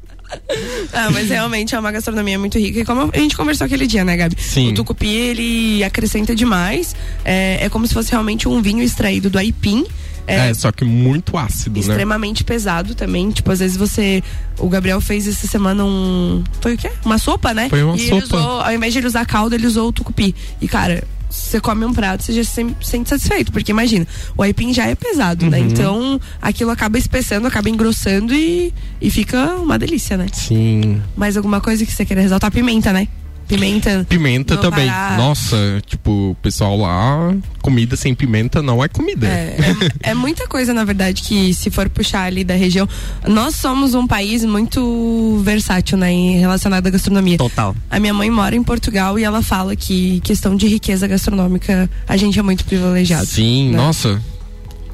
ah, 0.92 1.10
mas 1.10 1.28
realmente 1.28 1.74
é 1.74 1.78
uma 1.78 1.92
gastronomia 1.92 2.38
muito 2.38 2.58
rica. 2.58 2.80
E 2.80 2.84
como 2.84 3.10
a 3.12 3.18
gente 3.18 3.36
conversou 3.36 3.64
aquele 3.66 3.86
dia, 3.86 4.04
né, 4.04 4.16
Gabi? 4.16 4.36
Sim. 4.38 4.70
O 4.70 4.74
tucupi, 4.74 5.08
ele 5.08 5.84
acrescenta 5.84 6.34
demais. 6.34 6.94
É, 7.24 7.58
é 7.64 7.68
como 7.68 7.86
se 7.86 7.94
fosse 7.94 8.10
realmente 8.10 8.48
um 8.48 8.60
vinho 8.60 8.82
extraído 8.82 9.30
do 9.30 9.38
aipim. 9.38 9.86
É, 10.26 10.50
é, 10.50 10.54
só 10.54 10.72
que 10.72 10.84
muito 10.84 11.36
ácido, 11.36 11.78
extremamente 11.78 12.42
né? 12.42 12.46
pesado 12.46 12.94
também. 12.94 13.30
Tipo, 13.30 13.52
às 13.52 13.58
vezes 13.58 13.76
você. 13.76 14.22
O 14.58 14.68
Gabriel 14.68 15.00
fez 15.00 15.26
essa 15.28 15.46
semana 15.46 15.84
um. 15.84 16.42
Foi 16.60 16.74
o 16.74 16.78
quê? 16.78 16.90
Uma 17.04 17.18
sopa, 17.18 17.52
né? 17.52 17.68
Foi 17.68 17.82
uma 17.82 17.96
e 17.96 18.00
sopa. 18.00 18.16
Ele 18.16 18.24
usou, 18.24 18.60
ao 18.60 18.72
invés 18.72 18.92
de 18.92 18.98
ele 19.00 19.06
usar 19.06 19.26
caldo, 19.26 19.54
ele 19.54 19.66
usou 19.66 19.88
o 19.88 19.92
tucupi. 19.92 20.34
E, 20.60 20.68
cara, 20.68 21.04
você 21.28 21.60
come 21.60 21.84
um 21.84 21.92
prato, 21.92 22.22
você 22.22 22.32
já 22.32 22.44
se 22.44 22.74
sente 22.80 23.08
satisfeito, 23.08 23.50
porque 23.50 23.72
imagina, 23.72 24.06
o 24.36 24.42
aipim 24.42 24.72
já 24.72 24.86
é 24.86 24.94
pesado, 24.94 25.46
né? 25.50 25.58
uhum. 25.58 25.64
né? 25.64 25.70
Então, 25.72 26.20
aquilo 26.40 26.70
acaba 26.70 26.96
espessando, 26.96 27.46
acaba 27.46 27.68
engrossando 27.68 28.32
e, 28.32 28.72
e 29.00 29.10
fica 29.10 29.56
uma 29.56 29.78
delícia, 29.78 30.16
né? 30.16 30.26
Sim. 30.32 31.02
Mais 31.16 31.36
alguma 31.36 31.60
coisa 31.60 31.84
que 31.84 31.92
você 31.92 32.04
queira 32.04 32.22
ressaltar? 32.22 32.50
Pimenta, 32.52 32.92
né? 32.92 33.08
Pimenta. 33.46 34.06
Pimenta 34.08 34.56
também. 34.56 34.88
Pará. 34.88 35.16
Nossa, 35.16 35.56
tipo, 35.86 36.30
o 36.30 36.36
pessoal 36.36 36.76
lá, 36.78 37.34
comida 37.62 37.96
sem 37.96 38.14
pimenta 38.14 38.62
não 38.62 38.82
é 38.82 38.88
comida. 38.88 39.26
É, 39.26 39.56
é, 40.02 40.10
é, 40.10 40.14
muita 40.14 40.46
coisa, 40.46 40.72
na 40.72 40.84
verdade, 40.84 41.22
que 41.22 41.52
se 41.54 41.70
for 41.70 41.88
puxar 41.88 42.24
ali 42.24 42.44
da 42.44 42.54
região. 42.54 42.88
Nós 43.26 43.56
somos 43.56 43.94
um 43.94 44.06
país 44.06 44.44
muito 44.44 45.40
versátil, 45.44 45.98
né, 45.98 46.10
em 46.10 46.38
relacionado 46.38 46.86
à 46.86 46.90
gastronomia. 46.90 47.38
Total. 47.38 47.74
A 47.90 48.00
minha 48.00 48.14
mãe 48.14 48.30
mora 48.30 48.54
em 48.54 48.62
Portugal 48.62 49.18
e 49.18 49.24
ela 49.24 49.42
fala 49.42 49.76
que 49.76 50.20
questão 50.20 50.56
de 50.56 50.66
riqueza 50.66 51.06
gastronômica, 51.06 51.88
a 52.08 52.16
gente 52.16 52.38
é 52.38 52.42
muito 52.42 52.64
privilegiado. 52.64 53.26
Sim, 53.26 53.70
né? 53.70 53.76
nossa 53.76 54.20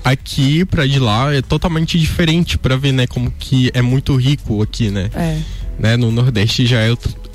aqui 0.05 0.65
para 0.65 0.87
de 0.87 0.99
lá 0.99 1.33
é 1.33 1.43
totalmente 1.43 1.99
diferente 1.99 2.59
para 2.59 2.77
ver, 2.77 2.93
né, 2.93 3.07
como 3.07 3.31
que 3.31 3.71
é 3.75 3.83
muito 3.83 4.17
rico 4.17 4.63
aqui, 4.63 4.91
né? 4.91 5.11
É. 5.15 5.39
Né, 5.79 5.97
no 5.97 6.11
Nordeste 6.11 6.67
já 6.67 6.81
é 6.81 6.91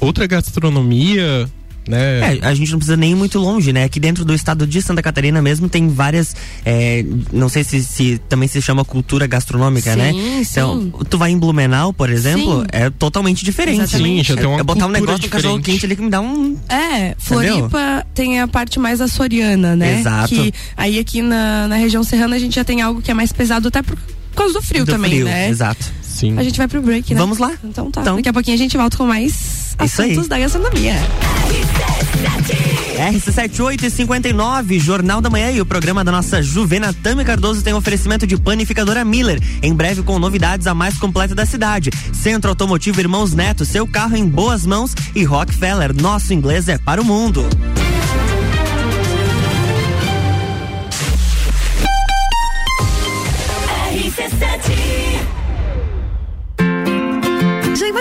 outra 0.06 0.28
gastronomia, 0.28 1.50
né? 1.88 2.38
É, 2.38 2.46
a 2.46 2.54
gente 2.54 2.72
não 2.72 2.80
precisa 2.80 2.98
nem 2.98 3.12
ir 3.12 3.16
muito 3.16 3.38
longe, 3.40 3.72
né? 3.72 3.84
Aqui 3.84 4.00
dentro 4.00 4.26
do 4.26 4.34
estado 4.34 4.66
de 4.66 4.82
Santa 4.82 5.02
Catarina 5.02 5.42
mesmo 5.42 5.70
tem 5.70 5.88
várias, 5.88 6.36
é, 6.66 7.06
não 7.32 7.48
sei 7.48 7.64
se, 7.64 7.84
se, 7.84 8.22
também 8.28 8.48
se 8.48 8.62
chama 8.62 8.84
cultura 8.84 9.28
gastronômica, 9.28 9.96
né? 9.96 10.12
sim, 10.12 10.18
né? 10.18 10.42
Então, 10.42 10.92
tu 11.10 11.18
vai 11.18 11.32
em 11.32 11.38
Blumenau, 11.38 11.94
por 11.94 12.10
exemplo, 12.10 12.62
sim. 12.62 12.68
é 12.72 12.90
totalmente 12.90 13.46
diferente. 13.46 13.82
Exatamente. 13.82 14.28
Sim, 14.28 14.34
já 14.34 14.36
tem 14.36 14.46
uma 14.46 14.58
é, 14.58 14.62
é 14.62 14.64
botar 14.64 14.88
um 14.88 14.90
negócio 14.90 15.22
de 15.22 15.30
cachorro 15.30 15.62
quente 15.62 15.86
ali 15.86 15.96
que 15.96 16.02
me 16.02 16.10
dá 16.10 16.22
um. 16.22 16.58
É, 16.70 17.16
Floripa 17.18 17.66
Entendeu? 17.66 18.04
tem 18.14 18.40
a 18.40 18.48
parte 18.48 18.80
mais 18.80 19.00
açoriana, 19.00 19.76
né? 19.76 20.00
Exato. 20.00 20.30
Que 20.30 20.54
aí 20.76 20.98
aqui 20.98 21.22
na, 21.22 21.68
na 21.68 21.76
região 21.76 22.04
serrana 22.04 22.36
a 22.36 22.40
gente 22.40 22.56
já 22.56 22.64
tem 22.64 22.82
algo 22.82 23.02
que 23.02 23.12
é 23.12 23.14
mais 23.14 23.32
pesado 23.32 23.68
até 23.68 23.82
por 23.82 23.98
causa 24.36 24.54
do 24.54 24.62
frio 24.62 24.86
do 24.86 24.92
também, 24.92 25.12
frio, 25.12 25.26
né? 25.26 25.50
Exato. 25.50 25.86
Sim. 26.02 26.38
A 26.38 26.44
gente 26.44 26.58
vai 26.58 26.68
pro 26.68 26.82
break, 26.82 27.14
né? 27.14 27.20
Vamos 27.20 27.38
lá. 27.38 27.52
Então 27.64 27.92
tá. 27.92 28.02
Então. 28.02 28.16
Daqui 28.16 28.30
a 28.30 28.34
pouquinho 28.34 28.56
a 28.56 28.58
gente 28.58 28.76
volta 28.76 28.98
com 28.98 29.06
mais 29.06 29.64
assuntos 29.77 30.27
da 30.27 30.39
gastronomia. 30.39 30.96
RC7859, 32.96 34.79
Jornal 34.79 35.20
da 35.20 35.29
Manhã 35.29 35.51
e 35.51 35.60
o 35.60 35.65
programa 35.65 36.03
da 36.03 36.12
nossa 36.12 36.41
Juvena 36.41 36.94
Tami 36.94 37.25
Cardoso 37.25 37.62
tem 37.62 37.74
oferecimento 37.74 38.25
de 38.25 38.38
panificadora 38.38 39.03
Miller. 39.03 39.41
Em 39.62 39.74
breve 39.74 40.01
com 40.01 40.17
novidades 40.17 40.65
a 40.67 40.74
mais 40.74 40.98
completa 40.98 41.36
da 41.36 41.46
cidade. 41.46 41.89
Centro 42.13 42.50
Automotivo 42.50 43.00
Irmãos 43.00 43.34
Neto, 43.34 43.65
seu 43.65 43.86
carro 43.86 44.15
em 44.15 44.25
boas 44.25 44.65
mãos 44.65 44.96
e 45.13 45.24
Rockefeller, 45.24 45.94
nosso 45.94 46.34
inglês 46.34 46.70
é 46.70 46.77
para 46.77 47.01
o 47.01 47.05
mundo. 47.05 47.46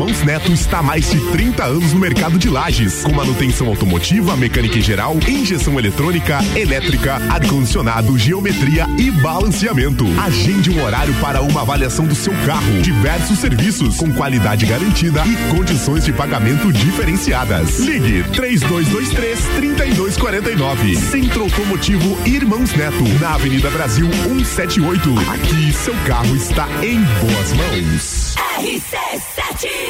Irmãos 0.00 0.22
Neto 0.22 0.50
está 0.50 0.78
há 0.78 0.82
mais 0.82 1.10
de 1.10 1.20
30 1.30 1.62
anos 1.62 1.92
no 1.92 2.00
mercado 2.00 2.38
de 2.38 2.48
lajes, 2.48 3.02
com 3.02 3.12
manutenção 3.12 3.66
automotiva, 3.66 4.34
mecânica 4.34 4.78
em 4.78 4.80
geral, 4.80 5.14
injeção 5.28 5.78
eletrônica, 5.78 6.38
elétrica, 6.56 7.16
ar-condicionado, 7.28 8.16
geometria 8.16 8.86
e 8.96 9.10
balanceamento. 9.10 10.06
Agende 10.18 10.70
um 10.70 10.82
horário 10.82 11.12
para 11.20 11.42
uma 11.42 11.60
avaliação 11.60 12.06
do 12.06 12.14
seu 12.14 12.32
carro. 12.46 12.80
Diversos 12.80 13.40
serviços 13.40 13.98
com 13.98 14.10
qualidade 14.14 14.64
garantida 14.64 15.22
e 15.26 15.36
condições 15.54 16.06
de 16.06 16.14
pagamento 16.14 16.72
diferenciadas. 16.72 17.80
Ligue 17.80 18.22
3223 18.32 19.38
3249. 19.56 20.96
Centro 20.96 21.42
Automotivo 21.42 22.18
Irmãos 22.24 22.72
Neto, 22.74 23.04
na 23.20 23.34
Avenida 23.34 23.68
Brasil 23.68 24.08
178. 24.10 25.10
Aqui 25.30 25.72
seu 25.74 25.94
carro 26.06 26.34
está 26.34 26.66
em 26.82 27.02
boas 27.20 27.52
mãos. 27.52 28.34
RC7 28.60 29.89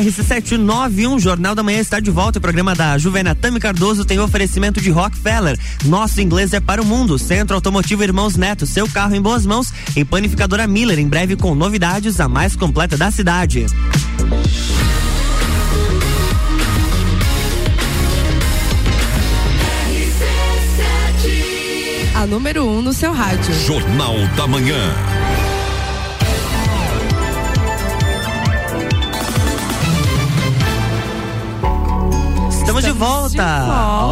RC791, 0.00 1.18
Jornal 1.20 1.54
da 1.54 1.62
Manhã 1.62 1.78
está 1.78 2.00
de 2.00 2.10
volta. 2.10 2.38
O 2.38 2.42
programa 2.42 2.74
da 2.74 2.96
Juvena 2.96 3.34
Tami 3.34 3.60
Cardoso 3.60 4.04
tem 4.04 4.18
oferecimento 4.18 4.80
de 4.80 4.90
Rockefeller. 4.90 5.58
Nosso 5.84 6.20
inglês 6.20 6.54
é 6.54 6.60
para 6.60 6.80
o 6.80 6.84
mundo. 6.84 7.18
Centro 7.18 7.54
Automotivo 7.54 8.02
Irmãos 8.02 8.36
Neto, 8.36 8.66
seu 8.66 8.88
carro 8.88 9.14
em 9.14 9.20
boas 9.20 9.44
mãos. 9.44 9.72
E 9.94 10.04
Panificadora 10.04 10.66
Miller, 10.66 10.98
em 10.98 11.06
breve 11.06 11.36
com 11.36 11.54
novidades, 11.54 12.18
a 12.18 12.28
mais 12.28 12.56
completa 12.56 12.96
da 12.96 13.10
cidade. 13.10 13.66
A 22.14 22.26
número 22.26 22.64
1 22.64 22.78
um 22.78 22.82
no 22.82 22.92
seu 22.92 23.12
rádio. 23.12 23.54
Jornal 23.66 24.14
da 24.36 24.46
Manhã. 24.46 24.94
Volta. 33.00 33.66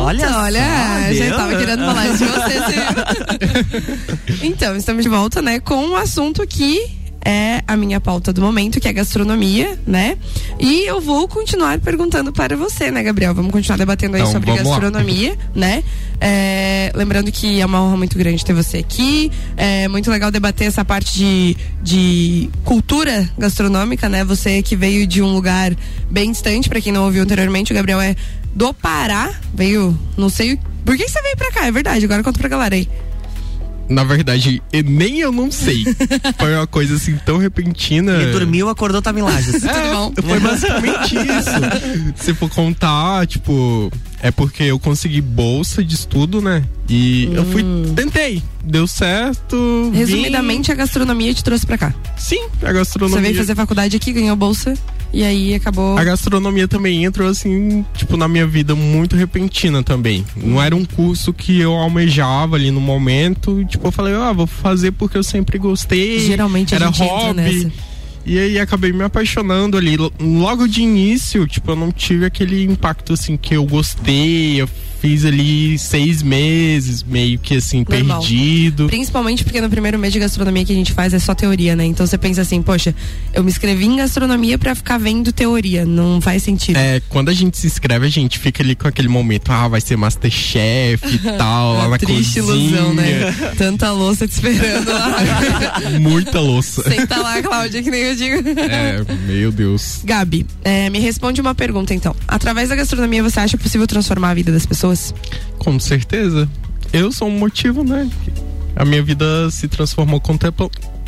Olha, 0.05 0.39
olha, 0.39 0.61
só, 0.61 1.03
já 1.03 1.25
viu? 1.25 1.31
estava 1.31 1.57
querendo 1.57 1.85
falar 1.85 2.07
isso 2.09 2.25
de 2.25 2.33
você. 2.33 2.59
então, 4.47 4.77
estamos 4.77 5.03
de 5.03 5.09
volta, 5.09 5.43
né, 5.43 5.61
com 5.61 5.77
um 5.77 5.97
assunto 5.97 6.47
que 6.47 6.99
é 7.25 7.63
a 7.67 7.77
minha 7.77 8.01
pauta 8.01 8.33
do 8.33 8.41
momento, 8.41 8.81
que 8.81 8.89
é 8.89 8.93
gastronomia, 8.93 9.79
né? 9.87 10.17
E 10.59 10.85
eu 10.87 11.01
vou 11.01 11.29
continuar 11.29 11.79
perguntando 11.79 12.33
para 12.33 12.57
você, 12.57 12.91
né, 12.91 13.03
Gabriel? 13.03 13.35
Vamos 13.35 13.53
continuar 13.53 13.77
debatendo 13.77 14.17
aí 14.17 14.23
então, 14.23 14.33
sobre 14.33 14.55
gastronomia, 14.55 15.31
lá. 15.31 15.37
né? 15.55 15.85
É, 16.21 16.91
lembrando 16.95 17.31
que 17.31 17.61
é 17.61 17.67
uma 17.67 17.83
honra 17.83 17.97
muito 17.97 18.17
grande 18.17 18.45
ter 18.45 18.53
você 18.53 18.79
aqui. 18.79 19.31
É 19.57 19.89
muito 19.89 20.11
legal 20.11 20.31
debater 20.31 20.69
essa 20.69 20.85
parte 20.85 21.17
de, 21.17 21.57
de 21.83 22.51
cultura 22.65 23.29
gastronômica, 23.37 24.09
né? 24.09 24.25
Você 24.25 24.63
que 24.63 24.75
veio 24.75 25.07
de 25.07 25.21
um 25.21 25.33
lugar 25.33 25.77
bem 26.11 26.33
distante, 26.33 26.69
para 26.69 26.81
quem 26.81 26.93
não 26.93 27.05
ouviu 27.05 27.23
anteriormente, 27.23 27.73
o 27.73 27.75
Gabriel 27.75 28.01
é 28.01 28.17
do 28.55 28.73
Pará, 28.75 29.31
veio, 29.55 29.99
não 30.17 30.29
sei. 30.29 30.59
Por 30.85 30.97
que 30.97 31.09
você 31.09 31.21
veio 31.23 31.37
pra 31.37 31.53
cá? 31.53 31.67
É 31.67 31.71
verdade, 31.71 32.05
agora 32.05 32.23
conta 32.23 32.39
pra 32.39 32.49
galera 32.49 32.75
aí. 32.75 32.89
Na 33.89 34.05
verdade, 34.05 34.63
nem 34.85 35.19
eu 35.19 35.33
não 35.33 35.51
sei. 35.51 35.83
Foi 36.39 36.55
uma 36.55 36.67
coisa 36.67 36.97
assim 36.97 37.17
tão 37.25 37.39
repentina. 37.39 38.13
Ele 38.13 38.33
dormiu, 38.33 38.69
acordou, 38.69 39.01
tava 39.01 39.19
em 39.19 39.23
Lages. 39.23 39.65
É, 39.65 39.69
Tudo 39.73 39.89
bom? 40.23 40.29
Foi 40.29 40.41
basicamente 40.41 41.15
isso. 41.17 42.23
Se 42.23 42.35
for 42.35 42.51
contar, 42.51 43.27
tipo, 43.27 43.91
é 44.23 44.31
porque 44.31 44.63
eu 44.65 44.79
consegui 44.79 45.21
bolsa 45.21 45.83
de 45.85 45.95
estudo, 45.95 46.41
né? 46.41 46.65
E 46.89 47.29
eu 47.35 47.45
fui, 47.47 47.63
Hum. 47.63 47.93
tentei, 47.95 48.43
deu 48.65 48.87
certo. 48.87 49.57
vim- 49.93 49.99
Resumidamente, 49.99 50.73
a 50.73 50.75
gastronomia 50.75 51.33
te 51.35 51.45
trouxe 51.45 51.67
pra 51.67 51.77
cá. 51.79 51.95
sim, 52.17 52.41
a 52.63 52.67
Você 52.69 52.73
gastronomia. 52.73 53.21
veio 53.21 53.35
fazer 53.37 53.55
faculdade 53.55 53.97
aqui, 53.97 54.13
ganhou 54.13 54.35
bolsa 54.37 54.75
e 55.13 55.23
aí 55.23 55.55
acabou. 55.55 55.97
A 55.99 56.05
gastronomia 56.05 56.67
também 56.67 57.05
entrou 57.05 57.29
assim, 57.29 57.85
tipo, 57.95 58.17
na 58.17 58.27
minha 58.27 58.47
vida 58.47 58.75
muito 58.75 59.17
repentina 59.17 59.83
também. 59.83 60.25
Não 60.37 60.61
era 60.63 60.75
um 60.75 60.85
curso 60.85 61.33
que 61.33 61.59
eu 61.61 61.73
almejava 61.75 62.57
ali 62.57 62.71
no 62.71 62.81
momento. 62.81 63.65
Tipo, 63.67 63.89
eu 63.89 63.93
falei, 63.93 64.15
ah, 64.15 64.33
vou 64.33 64.47
fazer 64.47 64.93
porque 64.93 65.17
eu 65.19 65.23
sempre 65.23 65.59
gostei. 65.59 66.21
Geralmente 66.21 66.75
a 66.75 66.77
era 66.77 66.87
gente 66.87 67.03
entra 67.03 67.15
hobby. 67.17 67.73
E 68.29 68.39
aí 68.39 68.59
acabei 68.61 68.93
me 68.93 69.03
apaixonando 69.03 69.79
ali. 69.79 69.97
Logo 69.97 70.69
de 70.69 70.83
início, 70.83 71.47
tipo, 71.47 71.71
eu 71.71 71.77
não 71.77 71.91
tive 71.91 72.27
aquele 72.27 72.63
impacto 72.63 73.15
assim 73.15 73.39
que 73.39 73.55
eu 73.55 73.65
gostei. 73.65 74.61
Eu 74.61 74.69
fiz 75.01 75.25
ali 75.25 75.79
seis 75.79 76.23
meses, 76.23 77.03
meio 77.03 77.39
que 77.39 77.57
assim, 77.57 77.85
Normal. 77.89 78.19
perdido. 78.21 78.87
Principalmente 78.87 79.45
porque 79.45 79.61
no 79.61 79.71
primeiro 79.71 79.99
mês 79.99 80.13
de 80.13 80.19
gastronomia 80.19 80.65
que 80.65 80.73
a 80.73 80.75
gente 80.75 80.93
faz 80.93 81.15
é 81.15 81.19
só 81.19 81.35
teoria, 81.35 81.77
né? 81.77 81.85
Então 81.85 82.07
você 82.07 82.19
pensa 82.19 82.43
assim, 82.43 82.61
poxa, 82.63 82.95
eu 83.33 83.43
me 83.45 83.51
inscrevi 83.51 83.87
em 83.87 83.97
gastronomia 83.97 84.59
pra 84.59 84.75
ficar 84.75 84.99
vendo 84.99 85.33
teoria. 85.33 85.85
Não 85.85 86.21
faz 86.21 86.43
sentido. 86.43 86.77
É, 86.77 87.01
quando 87.09 87.29
a 87.29 87.33
gente 87.35 87.57
se 87.57 87.67
inscreve, 87.67 88.07
a 88.07 88.11
gente 88.11 88.39
fica 88.39 88.63
ali 88.63 88.75
com 88.75 88.89
aquele 88.89 89.09
momento, 89.09 89.51
ah, 89.51 89.69
vai 89.69 89.81
ser 89.81 89.97
Masterchef 89.97 91.01
e 91.07 91.19
tal, 91.39 91.75
lá 91.75 91.89
na 91.89 91.99
triste 91.99 92.41
cozinha. 92.41 92.69
ilusão, 92.69 92.95
né? 92.95 93.35
Tanta 93.57 93.93
louça 93.93 94.27
te 94.27 94.33
esperando 94.33 94.91
lá. 94.91 95.17
Muita 96.01 96.41
louça. 96.41 96.83
Senta 96.83 97.19
lá, 97.19 97.41
Cláudia, 97.43 97.83
que 97.83 97.91
nem 97.91 98.01
eu 98.01 98.17
digo. 98.17 98.49
É, 98.59 99.05
meu 99.27 99.53
Deus. 99.53 100.01
Gabi, 100.05 100.47
é, 100.65 100.91
me 100.91 100.99
responde 100.99 101.41
uma 101.41 101.55
pergunta 101.55 101.95
então. 101.95 102.15
Através 102.27 102.69
da 102.69 102.77
gastronomia, 102.77 103.23
você 103.23 103.41
acha 103.41 103.57
possível 103.57 103.87
transformar 103.87 104.31
a 104.31 104.35
vida 104.35 104.51
das 104.53 104.67
pessoas? 104.67 104.88
Com 105.59 105.79
certeza. 105.79 106.49
Eu 106.93 107.13
sou 107.13 107.29
um 107.29 107.39
motivo, 107.39 107.85
né? 107.85 108.09
A 108.75 108.85
minha 108.85 109.03
vida 109.03 109.51
se 109.51 109.69
transformou 109.69 110.23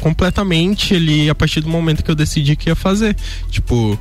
completamente 0.00 0.94
ali 0.94 1.30
a 1.30 1.34
partir 1.34 1.60
do 1.60 1.68
momento 1.68 2.02
que 2.02 2.10
eu 2.10 2.14
decidi 2.14 2.56
que 2.56 2.68
ia 2.68 2.74
fazer. 2.74 3.16
Tipo, 3.48 3.98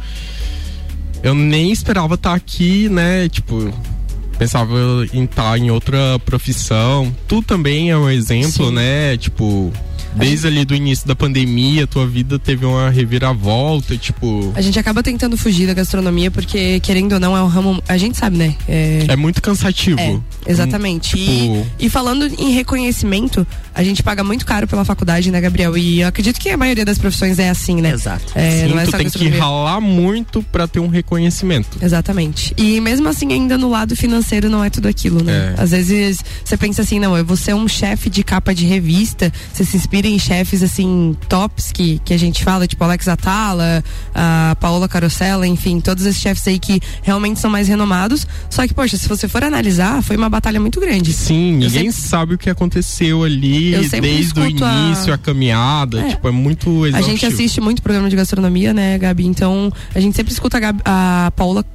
eu 1.21 1.35
nem 1.35 1.71
esperava 1.71 2.15
estar 2.15 2.33
aqui, 2.33 2.89
né? 2.89 3.29
Tipo, 3.29 3.71
pensava 4.37 4.73
em 5.13 5.25
estar 5.25 5.57
em 5.57 5.69
outra 5.69 6.19
profissão. 6.25 7.15
Tu 7.27 7.41
também 7.43 7.91
é 7.91 7.97
um 7.97 8.09
exemplo, 8.09 8.67
Sim. 8.67 8.73
né? 8.73 9.17
Tipo, 9.17 9.71
desde 10.15 10.47
ali 10.47 10.65
do 10.65 10.75
início 10.75 11.07
da 11.07 11.15
pandemia, 11.15 11.85
tua 11.87 12.05
vida 12.07 12.37
teve 12.39 12.65
uma 12.65 12.89
reviravolta, 12.89 13.97
tipo, 13.97 14.51
A 14.55 14.61
gente 14.61 14.77
acaba 14.79 15.01
tentando 15.03 15.37
fugir 15.37 15.67
da 15.67 15.73
gastronomia 15.73 16.31
porque, 16.31 16.79
querendo 16.79 17.13
ou 17.13 17.19
não, 17.19 17.35
é 17.35 17.41
um 17.41 17.47
ramo. 17.47 17.81
A 17.87 17.97
gente 17.97 18.17
sabe, 18.17 18.37
né? 18.37 18.55
É, 18.67 19.05
é 19.07 19.15
muito 19.15 19.41
cansativo. 19.41 19.99
É, 19.99 20.51
exatamente. 20.51 21.09
Tipo- 21.17 21.65
E, 21.79 21.85
e 21.85 21.89
falando 21.89 22.25
em 22.39 22.51
reconhecimento, 22.51 23.45
a 23.73 23.83
gente 23.83 24.01
paga 24.03 24.23
muito 24.23 24.45
caro 24.45 24.67
pela 24.67 24.83
faculdade, 24.85 25.31
né, 25.31 25.39
Gabriel? 25.41 25.77
E 25.77 26.01
eu 26.01 26.07
acredito 26.07 26.39
que 26.39 26.49
a 26.49 26.57
maioria 26.57 26.85
das 26.85 26.97
profissões 26.97 27.39
é 27.39 27.49
assim, 27.49 27.81
né? 27.81 27.91
Exato. 27.91 28.31
É, 28.35 28.63
Sim, 28.63 28.67
não 28.73 28.79
é 28.79 28.85
tu 28.85 28.91
só 28.91 28.97
tem 28.97 29.09
que 29.09 29.27
ralar 29.29 29.79
muito 29.81 30.41
pra 30.43 30.67
ter 30.67 30.79
um 30.79 30.87
reconhecimento. 30.87 31.77
Exatamente. 31.81 32.53
E 32.57 32.79
mesmo 32.81 33.07
assim, 33.09 33.31
ainda 33.33 33.57
no 33.57 33.69
lado 33.69 33.95
financeiro 33.95 34.49
não 34.49 34.63
é 34.63 34.69
tudo 34.69 34.87
aquilo, 34.87 35.23
né? 35.23 35.55
É. 35.57 35.61
Às 35.61 35.71
vezes 35.71 36.19
você 36.43 36.57
pensa 36.57 36.81
assim, 36.81 36.99
não, 36.99 37.17
eu 37.17 37.25
vou 37.25 37.37
ser 37.37 37.53
um 37.53 37.67
chefe 37.67 38.09
de 38.09 38.23
capa 38.23 38.53
de 38.53 38.65
revista, 38.65 39.31
você 39.53 39.63
se 39.63 39.77
inspira 39.77 39.98
em 40.07 40.17
chefes 40.19 40.63
assim, 40.63 41.15
tops 41.27 41.71
que, 41.71 41.99
que 42.05 42.13
a 42.13 42.17
gente 42.17 42.43
fala, 42.43 42.67
tipo 42.67 42.83
Alex 42.83 43.07
Atala, 43.07 43.83
a 44.13 44.55
Paola 44.59 44.87
Carosella, 44.87 45.45
enfim, 45.47 45.79
todos 45.79 46.05
esses 46.05 46.21
chefes 46.21 46.47
aí 46.47 46.59
que 46.59 46.79
realmente 47.01 47.39
são 47.39 47.49
mais 47.49 47.67
renomados. 47.67 48.25
Só 48.49 48.65
que, 48.67 48.73
poxa, 48.73 48.97
se 48.97 49.07
você 49.07 49.27
for 49.27 49.43
analisar, 49.43 50.01
foi 50.03 50.15
uma 50.17 50.29
batalha 50.29 50.59
muito 50.59 50.79
grande. 50.79 51.13
Sim, 51.13 51.53
Eu 51.55 51.69
ninguém 51.69 51.91
sempre- 51.91 52.09
sabe 52.09 52.33
o 52.35 52.37
que 52.37 52.49
aconteceu 52.49 53.23
ali 53.23 53.71
desde 53.71 53.99
o 53.99 54.05
escuto 54.45 54.65
a- 54.65 54.73
início, 54.73 55.13
a, 55.13 55.17
caminhada. 55.17 55.99
É. 56.01 56.09
Tipo, 56.09 56.27
é 56.27 56.31
muito 56.31 56.83
A 56.83 56.87
exaustivo. 56.89 57.17
gente 57.17 57.25
assiste 57.25 57.61
muito 57.61 57.81
programa 57.81 58.09
de 58.09 58.15
gastronomia, 58.15 58.73
né, 58.73 58.97
Gabi? 58.97 59.25
Então, 59.25 59.71
a 59.93 59.99
gente 59.99 60.15
sempre 60.15 60.31
escuta 60.33 60.57
a, 60.57 60.59
Gabi, 60.59 60.81
a 60.85 61.31
Paola 61.35 61.65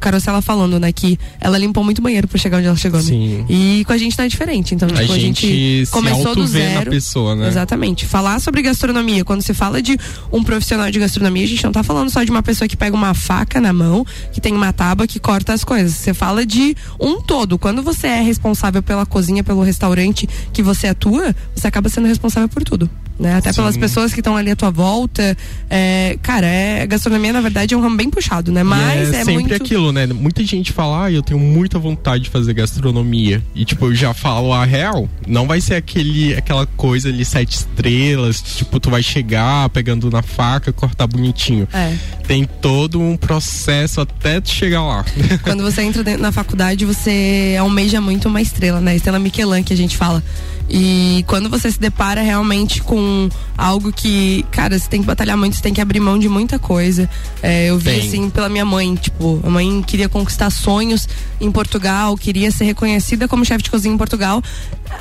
Carosella 0.00 0.42
falando, 0.42 0.78
né, 0.78 0.92
que 0.92 1.18
ela 1.40 1.56
limpou 1.56 1.82
muito 1.82 2.02
banheiro 2.02 2.28
pra 2.28 2.38
chegar 2.38 2.58
onde 2.58 2.66
ela 2.66 2.76
chegou, 2.76 3.00
né? 3.00 3.06
Sim. 3.06 3.44
E 3.48 3.84
com 3.86 3.92
a 3.92 3.98
gente 3.98 4.16
não 4.18 4.24
é 4.24 4.28
diferente. 4.28 4.74
Então, 4.74 4.88
A 4.88 4.92
tipo, 4.92 5.12
a 5.12 5.18
gente, 5.18 5.46
gente 5.46 5.86
se 5.86 5.92
começou 5.92 6.34
do 6.34 6.46
zero. 6.46 6.90
pessoa, 6.90 7.34
né? 7.34 7.48
Exatamente. 7.48 8.04
Falar 8.06 8.40
sobre 8.40 8.62
gastronomia, 8.62 9.24
quando 9.24 9.42
se 9.42 9.54
fala 9.54 9.80
de 9.80 9.96
um 10.32 10.42
profissional 10.42 10.90
de 10.90 10.98
gastronomia, 10.98 11.44
a 11.44 11.48
gente 11.48 11.64
não 11.64 11.72
tá 11.72 11.82
falando 11.82 12.10
só 12.10 12.22
de 12.22 12.30
uma 12.30 12.42
pessoa 12.42 12.68
que 12.68 12.76
pega 12.76 12.94
uma 12.94 13.14
faca 13.14 13.60
na 13.60 13.72
mão, 13.72 14.04
que 14.32 14.40
tem 14.40 14.52
uma 14.52 14.72
tábua 14.72 15.06
que 15.06 15.18
corta 15.18 15.52
as 15.52 15.64
coisas. 15.64 15.94
Você 15.94 16.12
fala 16.12 16.44
de 16.44 16.76
um 17.00 17.20
todo. 17.20 17.58
Quando 17.58 17.82
você 17.82 18.06
é 18.08 18.20
responsável 18.20 18.82
pela 18.82 19.06
cozinha, 19.06 19.42
pelo 19.42 19.62
restaurante 19.62 20.28
que 20.52 20.62
você 20.62 20.88
atua, 20.88 21.34
você 21.54 21.66
acaba 21.66 21.88
sendo 21.88 22.06
responsável 22.06 22.48
por 22.48 22.62
tudo. 22.62 22.88
Né? 23.18 23.36
Até 23.36 23.52
Sim. 23.52 23.56
pelas 23.60 23.76
pessoas 23.76 24.12
que 24.12 24.18
estão 24.18 24.36
ali 24.36 24.50
à 24.50 24.56
tua 24.56 24.72
volta. 24.72 25.36
É, 25.70 26.18
cara, 26.20 26.46
é, 26.46 26.84
gastronomia, 26.84 27.32
na 27.32 27.40
verdade, 27.40 27.72
é 27.72 27.76
um 27.76 27.80
ramo 27.80 27.96
bem 27.96 28.10
puxado, 28.10 28.50
né? 28.50 28.64
Mas 28.64 29.12
é, 29.12 29.20
é, 29.20 29.24
sempre 29.24 29.34
muito. 29.34 29.54
aquilo, 29.54 29.83
né? 29.92 30.06
Muita 30.06 30.44
gente 30.44 30.72
fala, 30.72 31.04
ah, 31.04 31.12
eu 31.12 31.22
tenho 31.22 31.38
muita 31.38 31.78
vontade 31.78 32.24
de 32.24 32.30
fazer 32.30 32.54
gastronomia. 32.54 33.42
E, 33.54 33.64
tipo, 33.64 33.86
eu 33.86 33.94
já 33.94 34.14
falo 34.14 34.52
a 34.52 34.64
real. 34.64 35.08
Não 35.26 35.46
vai 35.46 35.60
ser 35.60 35.74
aquele, 35.74 36.34
aquela 36.34 36.66
coisa 36.66 37.08
ali, 37.08 37.24
sete 37.24 37.56
estrelas. 37.56 38.40
Tipo, 38.40 38.78
tu 38.80 38.90
vai 38.90 39.02
chegar 39.02 39.68
pegando 39.70 40.10
na 40.10 40.22
faca, 40.22 40.72
cortar 40.72 41.06
bonitinho. 41.06 41.68
É. 41.72 41.94
Tem 42.26 42.44
todo 42.44 43.00
um 43.00 43.16
processo 43.16 44.00
até 44.00 44.40
tu 44.40 44.50
chegar 44.50 44.82
lá. 44.82 45.04
Quando 45.42 45.62
você 45.62 45.82
entra 45.82 46.16
na 46.16 46.32
faculdade, 46.32 46.84
você 46.84 47.56
almeja 47.58 48.00
muito 48.00 48.28
uma 48.28 48.40
estrela, 48.40 48.80
né? 48.80 48.96
Estrela 48.96 49.18
Michelin 49.18 49.62
que 49.62 49.72
a 49.72 49.76
gente 49.76 49.96
fala. 49.96 50.22
E 50.68 51.24
quando 51.26 51.48
você 51.48 51.70
se 51.70 51.78
depara 51.78 52.22
realmente 52.22 52.82
com 52.82 53.28
algo 53.56 53.92
que, 53.92 54.44
cara, 54.50 54.78
você 54.78 54.88
tem 54.88 55.00
que 55.00 55.06
batalhar 55.06 55.36
muito, 55.36 55.56
você 55.56 55.62
tem 55.62 55.74
que 55.74 55.80
abrir 55.80 56.00
mão 56.00 56.18
de 56.18 56.28
muita 56.28 56.58
coisa. 56.58 57.08
É, 57.42 57.66
eu 57.66 57.78
vi 57.78 57.90
Tem. 57.90 58.00
assim 58.00 58.30
pela 58.30 58.48
minha 58.48 58.64
mãe, 58.64 58.94
tipo, 58.94 59.40
a 59.44 59.50
mãe 59.50 59.82
queria 59.82 60.08
conquistar 60.08 60.50
sonhos 60.50 61.06
em 61.40 61.50
Portugal, 61.50 62.16
queria 62.16 62.50
ser 62.50 62.64
reconhecida 62.64 63.28
como 63.28 63.44
chefe 63.44 63.64
de 63.64 63.70
cozinha 63.70 63.94
em 63.94 63.98
Portugal. 63.98 64.42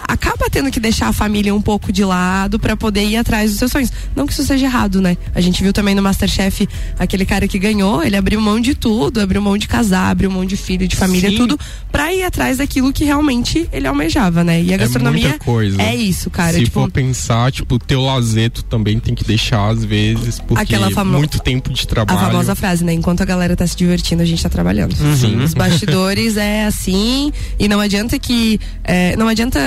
Acaba 0.08 0.50
tendo 0.50 0.70
que 0.72 0.80
deixar 0.80 1.08
a 1.08 1.14
família 1.14 1.54
um 1.54 1.62
pouco 1.62 1.92
de 1.92 2.04
lado 2.04 2.60
pra 2.60 2.76
poder 2.78 3.04
ir 3.06 3.18
atrás 3.18 3.52
dos 3.52 3.60
seus 3.60 3.72
sonhos. 3.72 3.92
Não 4.16 4.26
que 4.28 4.34
isso 4.34 4.44
seja 4.44 4.66
errado, 4.66 5.02
né? 5.02 5.18
A 5.34 5.42
gente 5.42 5.62
viu 5.64 5.74
também 5.74 5.96
no 5.96 6.02
Masterchef 6.02 6.68
aquele 7.00 7.26
cara 7.26 7.48
que 7.48 7.58
ganhou, 7.60 8.04
ele 8.04 8.16
abriu 8.16 8.40
mão 8.42 8.60
de 8.60 8.76
tudo, 8.76 9.20
abriu 9.22 9.42
mão 9.42 9.58
de 9.58 9.68
casar, 9.68 10.10
abriu 10.10 10.30
mão 10.32 10.46
de 10.46 10.56
filho, 10.58 10.88
de 10.88 10.96
família, 10.96 11.30
Sim. 11.30 11.38
tudo, 11.38 11.60
pra 11.92 12.14
ir 12.14 12.24
atrás 12.24 12.58
daquilo 12.58 12.92
que 12.94 13.04
realmente 13.04 13.68
ele 13.72 13.88
almejava, 13.88 14.44
né? 14.44 14.62
E 14.62 14.74
a 14.74 14.78
gastronomia 14.78 15.30
muita 15.30 15.44
coisa. 15.44 15.82
é 15.82 15.96
isso, 15.96 16.30
cara. 16.30 16.54
Se 16.54 16.66
tipo, 16.66 16.82
for 16.82 16.92
pensar, 16.92 17.52
tipo, 17.52 17.78
teu 17.80 18.02
lazer 18.02 18.50
tu 18.52 18.64
também 18.64 19.00
tem 19.00 19.16
que 19.16 19.24
deixar 19.24 19.70
às 19.70 19.84
vezes, 19.84 20.40
porque 20.40 20.62
Aquela 20.64 20.92
famo- 20.92 21.18
muito 21.18 21.40
tempo 21.40 21.72
de 21.72 21.84
a 21.84 21.86
trabalho. 21.86 22.20
famosa 22.20 22.56
frase, 22.56 22.84
né? 22.84 22.94
Enquanto 22.94 23.22
a 23.22 23.26
galera 23.26 23.56
tá 23.56 23.66
se 23.66 23.76
divertindo, 23.76 24.22
a 24.22 24.26
gente 24.26 24.42
tá 24.42 24.50
trabalhando. 24.50 24.96
Sim. 25.18 25.42
Os 25.44 25.54
bastidores 25.54 26.38
é 26.38 26.66
assim 26.66 27.32
e 27.60 27.68
não 27.68 27.80
adianta 27.80 28.18
que 28.20 28.60
é, 28.84 29.16
não 29.16 29.28
adianta 29.28 29.60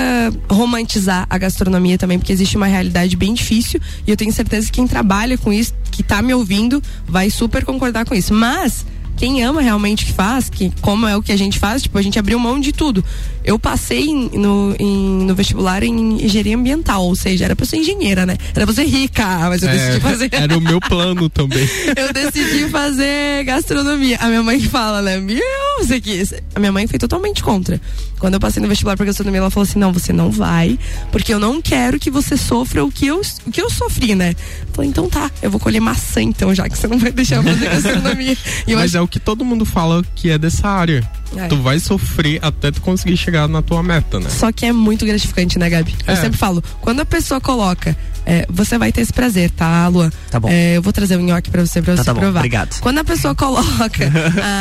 romantizar 0.49 1.25
a 1.29 1.37
gastronomia 1.37 1.97
também, 1.97 2.17
porque 2.17 2.33
existe 2.33 2.57
uma 2.57 2.67
realidade 2.67 3.15
bem 3.15 3.33
difícil 3.33 3.79
e 4.05 4.11
eu 4.11 4.17
tenho 4.17 4.31
certeza 4.31 4.67
que 4.67 4.73
quem 4.73 4.87
trabalha 4.87 5.37
com 5.37 5.51
isso, 5.51 5.73
que 5.91 6.03
tá 6.03 6.21
me 6.21 6.33
ouvindo, 6.33 6.81
vai 7.07 7.29
super 7.29 7.63
concordar 7.65 8.05
com 8.05 8.13
isso. 8.15 8.33
Mas 8.33 8.85
quem 9.17 9.43
ama 9.43 9.61
realmente 9.61 10.03
o 10.03 10.07
que 10.07 10.13
faz, 10.13 10.49
que 10.49 10.71
como 10.79 11.05
é 11.07 11.17
o 11.17 11.21
que 11.21 11.31
a 11.31 11.37
gente 11.37 11.57
faz, 11.59 11.81
tipo, 11.81 11.97
a 11.97 12.01
gente 12.01 12.17
abriu 12.19 12.37
mão 12.39 12.59
de 12.59 12.71
tudo. 12.71 13.03
Eu 13.43 13.57
passei 13.57 14.13
no, 14.13 14.75
em- 14.77 15.25
no 15.25 15.33
vestibular 15.33 15.81
em 15.81 16.23
engenharia 16.23 16.55
ambiental, 16.55 17.03
ou 17.05 17.15
seja, 17.15 17.45
era 17.45 17.55
pra 17.55 17.65
ser 17.65 17.77
engenheira, 17.77 18.25
né? 18.25 18.37
Era 18.53 18.65
pra 18.65 18.75
ser 18.75 18.83
rica, 18.85 19.25
mas 19.49 19.63
eu 19.63 19.69
decidi 19.69 19.97
É, 19.97 19.99
fazer. 20.01 20.29
era 20.33 20.57
o 20.57 20.61
meu 20.61 20.79
plano 20.81 21.27
também. 21.31 21.67
Eu 21.95 22.11
decidi 22.13 22.69
fazer 22.69 23.43
gastronomia. 23.45 24.17
A 24.19 24.27
minha 24.27 24.43
mãe 24.43 24.59
fala, 24.59 25.01
né? 25.01 25.17
Meu, 25.17 25.39
você 25.79 25.99
quis. 26.01 26.33
A 26.53 26.59
minha 26.59 26.71
mãe 26.71 26.85
foi 26.87 26.99
totalmente 26.99 27.41
contra. 27.41 27.79
Quando 28.19 28.33
eu 28.33 28.39
passei 28.39 28.61
no 28.61 28.67
vestibular 28.67 28.97
pra 28.97 29.05
gastronomia, 29.05 29.39
ela 29.39 29.49
falou 29.49 29.63
assim: 29.67 29.79
não, 29.79 29.93
você 29.93 30.11
não 30.11 30.29
vai, 30.29 30.77
porque 31.11 31.33
eu 31.33 31.39
não 31.39 31.61
quero 31.61 31.99
que 31.99 32.11
você 32.11 32.35
sofra 32.35 32.83
o 32.83 32.91
que 32.91 33.07
eu, 33.07 33.21
o 33.45 33.51
que 33.51 33.61
eu 33.61 33.69
sofri, 33.69 34.13
né? 34.13 34.31
Eu 34.61 34.67
falei, 34.73 34.89
então 34.89 35.07
tá, 35.09 35.31
eu 35.41 35.49
vou 35.49 35.59
colher 35.59 35.79
maçã 35.79 36.21
então, 36.21 36.53
já 36.53 36.67
que 36.67 36.77
você 36.77 36.87
não 36.87 36.97
vai 36.99 37.11
deixar 37.11 37.37
eu 37.37 37.43
fazer 37.43 37.69
gastronomia. 37.69 38.37
E 38.67 38.71
eu 38.73 38.77
Mas 38.77 38.87
acho 38.91 38.97
é 38.97 39.01
o 39.01 39.06
que 39.07 39.19
todo 39.19 39.43
mundo 39.45 39.65
fala 39.65 40.03
que 40.15 40.29
é 40.29 40.37
dessa 40.37 40.67
área. 40.67 41.09
É. 41.35 41.47
Tu 41.47 41.57
vai 41.61 41.77
sofrer 41.79 42.39
até 42.41 42.71
tu 42.71 42.79
conseguir 42.81 43.17
chegar 43.17 43.49
na 43.49 43.61
tua 43.61 43.83
meta, 43.83 44.17
né? 44.19 44.29
Só 44.29 44.49
que 44.51 44.65
é 44.65 44.71
muito 44.71 45.05
gratificante, 45.05 45.59
né, 45.59 45.69
Gabi? 45.69 45.93
Eu 46.07 46.13
É. 46.13 46.15
sempre 46.15 46.37
falo, 46.37 46.63
quando 46.79 47.01
a 47.01 47.05
pessoa 47.05 47.41
coloca, 47.41 47.97
é, 48.25 48.45
você 48.49 48.77
vai 48.77 48.93
ter 48.93 49.01
esse 49.01 49.11
prazer, 49.11 49.51
tá, 49.51 49.89
Luan? 49.89 50.09
Tá 50.31 50.39
bom. 50.39 50.47
É, 50.49 50.77
eu 50.77 50.81
vou 50.81 50.93
trazer 50.93 51.17
o 51.17 51.21
nhoque 51.21 51.49
pra 51.49 51.65
você, 51.65 51.81
pra 51.81 51.95
Tá, 51.95 52.01
você 52.01 52.05
tá 52.05 52.13
bom, 52.13 52.21
provar. 52.21 52.39
obrigado. 52.39 52.79
Quando 52.79 52.99
a 52.99 53.03
pessoa 53.03 53.35
coloca 53.35 54.09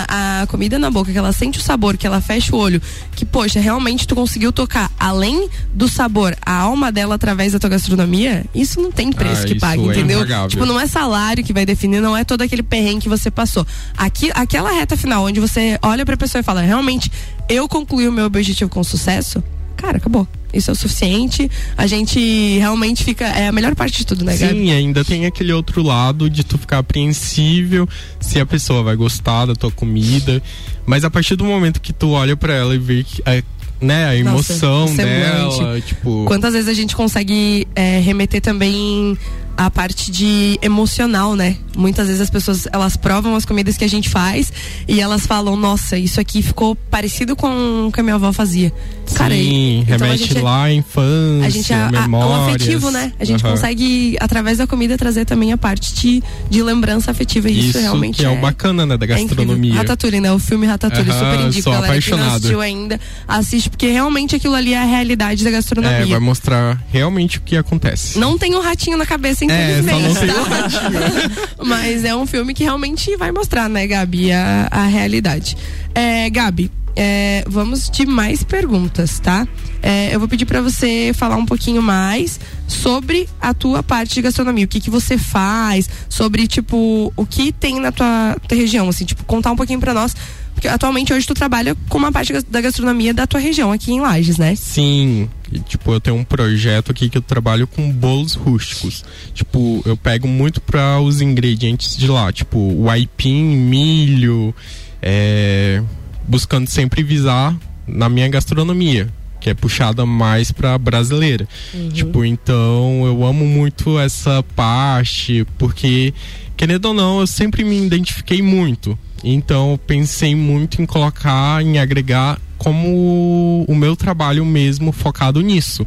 a, 0.09 0.43
a 0.43 0.47
comida 0.49 0.77
na 0.77 0.91
boca, 0.91 1.13
que 1.13 1.19
ela 1.19 1.33
sente 1.33 1.61
o 1.61 1.63
sabor, 1.63 1.97
que 1.97 2.05
ela 2.07 2.21
fecha 2.21 2.55
o 2.55 2.59
olho, 2.59 2.83
que, 3.15 3.25
poxa, 3.25 3.61
realmente 3.61 4.05
tu 4.07 4.17
conseguiu 4.17 4.51
tocar 4.53 4.91
além 4.99 5.49
do 5.73 5.89
sabor, 5.89 6.37
a 6.45 6.53
alma 6.53 6.91
dela 6.91 7.15
através 7.15 7.53
da 7.53 7.61
tua 7.61 7.71
gastronomia, 7.71 8.45
isso 8.55 8.81
não 8.81 8.91
tem 8.91 9.13
preço 9.13 9.43
Ah, 9.43 9.47
que 9.47 9.55
pague, 9.55 9.83
é 9.83 9.87
entendeu? 9.87 10.19
impagável. 10.19 10.49
Tipo, 10.49 10.67
não 10.67 10.81
é 10.81 10.87
salário 10.89 11.45
que 11.45 11.53
vai 11.53 11.65
definir, 11.65 12.01
não 12.01 12.17
é 12.17 12.25
todo 12.25 12.43
aquele 12.43 12.63
perrengue 12.65 13.03
que 13.03 13.09
você 13.09 13.31
passou. 13.31 13.65
Aqui, 13.97 14.31
aquela 14.37 14.71
reta 14.71 14.97
final, 14.97 15.25
onde 15.25 15.41
você 15.41 15.79
olha 15.83 16.05
pra 16.05 16.17
pessoa 16.17 16.41
e 16.41 16.43
fala, 16.45 16.61
realmente, 16.61 17.11
eu 17.49 17.67
concluí 17.69 18.07
o 18.07 18.13
meu 18.13 18.27
objetivo 18.27 18.71
com 18.71 18.85
sucesso, 18.85 19.43
cara, 19.77 19.97
acabou. 19.97 20.29
Isso 20.53 20.71
é 20.71 20.73
o 20.73 20.77
suficiente. 20.77 21.51
A 21.77 21.87
gente 21.87 22.19
realmente 22.59 23.05
fica. 23.05 23.27
É 23.27 23.49
a 23.49 23.53
melhor 23.53 23.75
parte 23.75 23.99
de 23.99 24.07
tudo, 24.07 24.25
né, 24.25 24.37
Gabi? 24.37 24.55
Sim, 24.55 24.71
ainda 24.71 25.05
tem 25.05 25.27
aquele 25.27 25.53
outro 25.53 25.83
lado 25.83 26.31
de 26.31 26.43
tu 26.45 26.57
ficar 26.57 26.79
apreensível 26.79 27.87
se 28.19 28.41
a 28.41 28.47
pessoa 28.47 28.83
vai 28.83 28.97
gostar 28.97 29.45
da 29.47 29.55
tua 29.55 29.71
comida. 29.71 30.43
Mas 30.87 31.05
a 31.05 31.11
partir 31.11 31.37
do 31.37 31.45
momento 31.45 31.81
que 31.81 31.93
tu 31.93 32.11
olha 32.11 32.37
pra 32.37 32.55
ela 32.55 32.75
e 32.75 32.79
vê 32.79 33.05
que, 33.05 33.21
a, 33.27 33.43
né, 33.85 34.19
a 34.19 34.25
Nossa, 34.25 34.53
emoção 34.55 34.85
o 34.85 34.89
semblante. 34.89 35.59
dela, 35.59 35.81
tipo. 35.81 36.25
Quantas 36.27 36.55
vezes 36.55 36.69
a 36.69 36.75
gente 36.75 36.97
consegue 36.97 37.69
é, 37.75 37.99
remeter 37.99 38.41
também 38.41 39.19
a 39.57 39.71
parte 39.71 40.11
de 40.11 40.59
emocional, 40.61 41.35
né? 41.35 41.57
Muitas 41.77 42.07
vezes 42.07 42.21
as 42.23 42.31
pessoas 42.31 42.67
elas 42.73 42.97
provam 42.97 43.35
as 43.35 43.45
comidas 43.45 43.77
que 43.77 43.85
a 43.85 43.89
gente 43.89 44.09
faz 44.09 44.53
e 44.89 45.01
elas 45.01 45.27
falam, 45.27 45.57
nossa, 45.57 45.97
isso 45.99 46.21
aqui 46.21 46.43
ficou 46.43 46.75
parecido 46.75 47.35
com 47.37 47.87
o 47.89 47.93
que 47.93 48.01
a 48.01 48.03
minha 48.03 48.15
avó 48.17 48.33
fazia. 48.33 48.73
Cara, 49.15 49.35
Sim, 49.35 49.81
então 49.83 49.95
a 49.95 49.99
remete 50.11 50.29
gente- 50.29 50.41
lá 50.41 50.65
à 50.65 50.73
infância, 50.73 51.47
a 51.47 51.49
gente 51.51 51.73
a, 51.73 51.87
a, 51.87 51.89
o 51.89 51.93
memórias. 52.03 52.49
afetivo, 52.57 52.91
né? 52.91 53.13
A 53.21 53.25
gente 53.25 53.45
Aham. 53.45 53.53
consegue 53.55 54.17
através 54.21 54.59
da 54.59 54.67
comida 54.67 54.97
trazer 54.99 55.25
também 55.25 55.53
a 55.53 55.59
parte 55.59 55.95
de, 55.95 56.23
de 56.51 56.63
lembrança 56.63 57.11
afetiva. 57.11 57.49
E 57.49 57.59
isso, 57.59 57.69
Isso 57.71 57.79
realmente 57.81 58.19
que 58.19 58.25
é, 58.25 58.29
o 58.31 58.41
bacana, 58.41 58.85
né, 58.87 58.97
da 58.97 59.05
é 59.05 59.09
gastronomia. 59.09 59.75
Ratatouille, 59.75 60.21
né? 60.21 60.33
O 60.33 60.39
filme 60.39 60.67
Ratatouille, 60.67 61.11
Aham, 61.11 61.19
super 61.33 61.47
indico, 61.47 61.63
sou 61.63 61.73
galera. 61.73 61.93
Quem 62.01 62.11
não 62.11 62.17
apaixonado. 62.19 62.37
assistiu 62.37 62.61
ainda, 62.61 63.01
assiste, 63.29 63.71
porque 63.71 63.87
realmente 63.89 64.35
aquilo 64.37 64.55
ali 64.55 64.73
é 64.75 64.79
a 64.83 64.85
realidade 64.85 65.45
da 65.45 65.51
gastronomia. 65.51 65.99
É, 65.99 66.05
vai 66.07 66.19
mostrar 66.21 66.83
realmente 66.91 67.39
o 67.39 67.41
que 67.43 67.57
acontece. 67.57 68.19
Não 68.19 68.37
tem 68.37 68.55
um 68.55 68.61
ratinho 68.61 68.97
na 68.97 69.07
cabeça, 69.07 69.45
É, 69.45 69.46
infelizmente. 69.47 70.19
tem 70.19 70.29
tá? 70.29 71.55
Mas 71.65 72.05
é 72.05 72.15
um 72.15 72.27
filme 72.27 72.55
que 72.55 72.63
realmente 72.65 73.17
vai 73.17 73.33
mostrar, 73.33 73.69
né, 73.69 73.87
Gabi, 73.87 74.33
a, 74.33 74.69
a 74.71 74.87
realidade. 74.87 75.57
É, 75.95 76.29
Gabi, 76.31 76.71
é, 76.97 77.45
vamos 77.47 77.91
de 77.91 78.07
mais 78.07 78.43
perguntas, 78.43 79.21
tá? 79.21 79.47
É, 79.83 80.15
eu 80.15 80.19
vou 80.19 80.27
pedir 80.27 80.47
pra 80.47 80.63
você 80.63 81.13
falar 81.15 81.37
um 81.37 81.45
pouquinho 81.45 81.83
mais 81.83 82.41
sobre 82.67 83.29
a 83.41 83.53
tua 83.53 83.83
parte 83.83 84.15
de 84.15 84.23
gastronomia. 84.23 84.65
O 84.65 84.69
que 84.69 84.81
que 84.81 84.91
você 84.91 85.19
faz, 85.19 85.89
sobre, 86.09 86.47
tipo, 86.49 87.13
o 87.15 87.27
que 87.27 87.53
tem 87.53 87.79
na 87.79 87.93
tua, 87.93 88.37
tua 88.49 88.57
região, 88.57 88.89
assim, 88.89 89.05
tipo, 89.05 89.25
contar 89.25 89.53
um 89.53 89.57
pouquinho 89.57 89.79
pra 89.79 89.93
nós. 89.93 90.17
Porque 90.57 90.69
atualmente 90.69 91.13
hoje 91.13 91.27
tu 91.27 91.35
trabalha 91.35 91.77
com 91.87 91.99
uma 91.99 92.11
parte 92.11 92.33
da 92.33 92.63
gastronomia 92.63 93.13
da 93.13 93.27
tua 93.27 93.39
região, 93.39 93.71
aqui 93.71 93.93
em 93.93 94.01
Lages, 94.01 94.39
né? 94.39 94.57
Sim, 94.57 95.29
e, 95.53 95.61
tipo, 95.61 95.93
eu 95.93 96.01
tenho 96.01 96.17
um 96.17 96.25
projeto 96.25 96.91
aqui 96.91 97.11
que 97.11 97.19
eu 97.19 97.23
trabalho 97.23 97.67
com 97.67 97.93
bolos 97.93 98.33
rústicos. 98.33 99.05
Tipo, 99.35 99.83
eu 99.85 99.99
pego 99.99 100.27
muito 100.27 100.59
para 100.63 100.99
os 100.99 101.21
ingredientes 101.21 101.95
de 101.95 102.09
lá, 102.09 102.33
tipo, 102.33 102.59
o 102.59 102.89
aipim, 102.89 103.45
milho, 103.45 104.55
é, 105.03 105.83
buscando 106.27 106.71
sempre 106.71 107.03
visar 107.03 107.55
na 107.87 108.09
minha 108.09 108.27
gastronomia, 108.27 109.11
que 109.47 109.51
é 109.51 109.55
puxada 109.55 110.05
mais 110.05 110.51
pra 110.51 110.77
brasileira. 110.77 111.47
Tipo, 111.93 112.25
então 112.25 113.07
eu 113.07 113.25
amo 113.25 113.47
muito 113.47 113.97
essa 113.97 114.43
parte, 114.57 115.47
porque, 115.57 116.13
querendo 116.57 116.87
ou 116.87 116.95
não, 116.95 117.21
eu 117.21 117.29
sempre 117.29 117.63
me 117.63 117.87
identifiquei 117.87 118.43
muito. 118.43 118.99
Então 119.23 119.71
eu 119.71 119.79
pensei 119.79 120.35
muito 120.35 120.83
em 120.83 120.87
colocar, 120.87 121.63
em 121.63 121.79
agregar 121.79 122.41
como 122.59 123.65
o 123.69 123.75
meu 123.77 123.95
trabalho 123.95 124.45
mesmo 124.45 124.91
focado 124.91 125.41
nisso. 125.41 125.87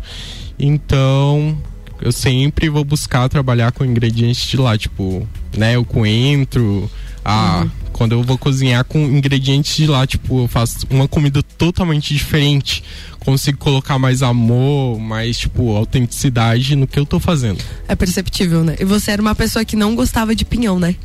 Então 0.58 1.58
eu 2.02 2.14
sempre 2.14 2.70
vou 2.70 2.86
buscar 2.86 3.28
trabalhar 3.28 3.74
com 3.74 3.84
ingredientes 3.84 4.48
de 4.50 4.56
lá, 4.56 4.78
tipo, 4.78 5.28
né, 5.58 5.78
o 5.78 5.84
coentro, 5.84 6.90
a 7.26 7.68
quando 8.00 8.14
eu 8.14 8.24
vou 8.24 8.38
cozinhar 8.38 8.86
com 8.86 8.98
ingredientes 8.98 9.76
de 9.76 9.86
lá, 9.86 10.08
tipo, 10.08 10.44
eu 10.44 10.48
faço 10.48 10.88
uma 10.90 11.06
comida 11.06 11.44
totalmente 11.44 12.14
diferente. 12.14 12.82
Consigo 13.20 13.58
colocar 13.58 14.00
mais 14.00 14.24
amor, 14.24 14.98
mais, 14.98 15.38
tipo, 15.38 15.76
autenticidade 15.76 16.78
no 16.78 16.88
que 16.88 16.98
eu 16.98 17.06
tô 17.06 17.20
fazendo. 17.20 17.62
É 17.90 17.96
perceptível, 17.98 18.64
né? 18.64 18.78
E 18.80 18.86
você 18.86 19.12
era 19.12 19.22
uma 19.22 19.36
pessoa 19.36 19.66
que 19.66 19.76
não 19.76 19.96
gostava 19.96 20.34
de 20.34 20.46
pinhão, 20.46 20.80
né? 20.80 20.96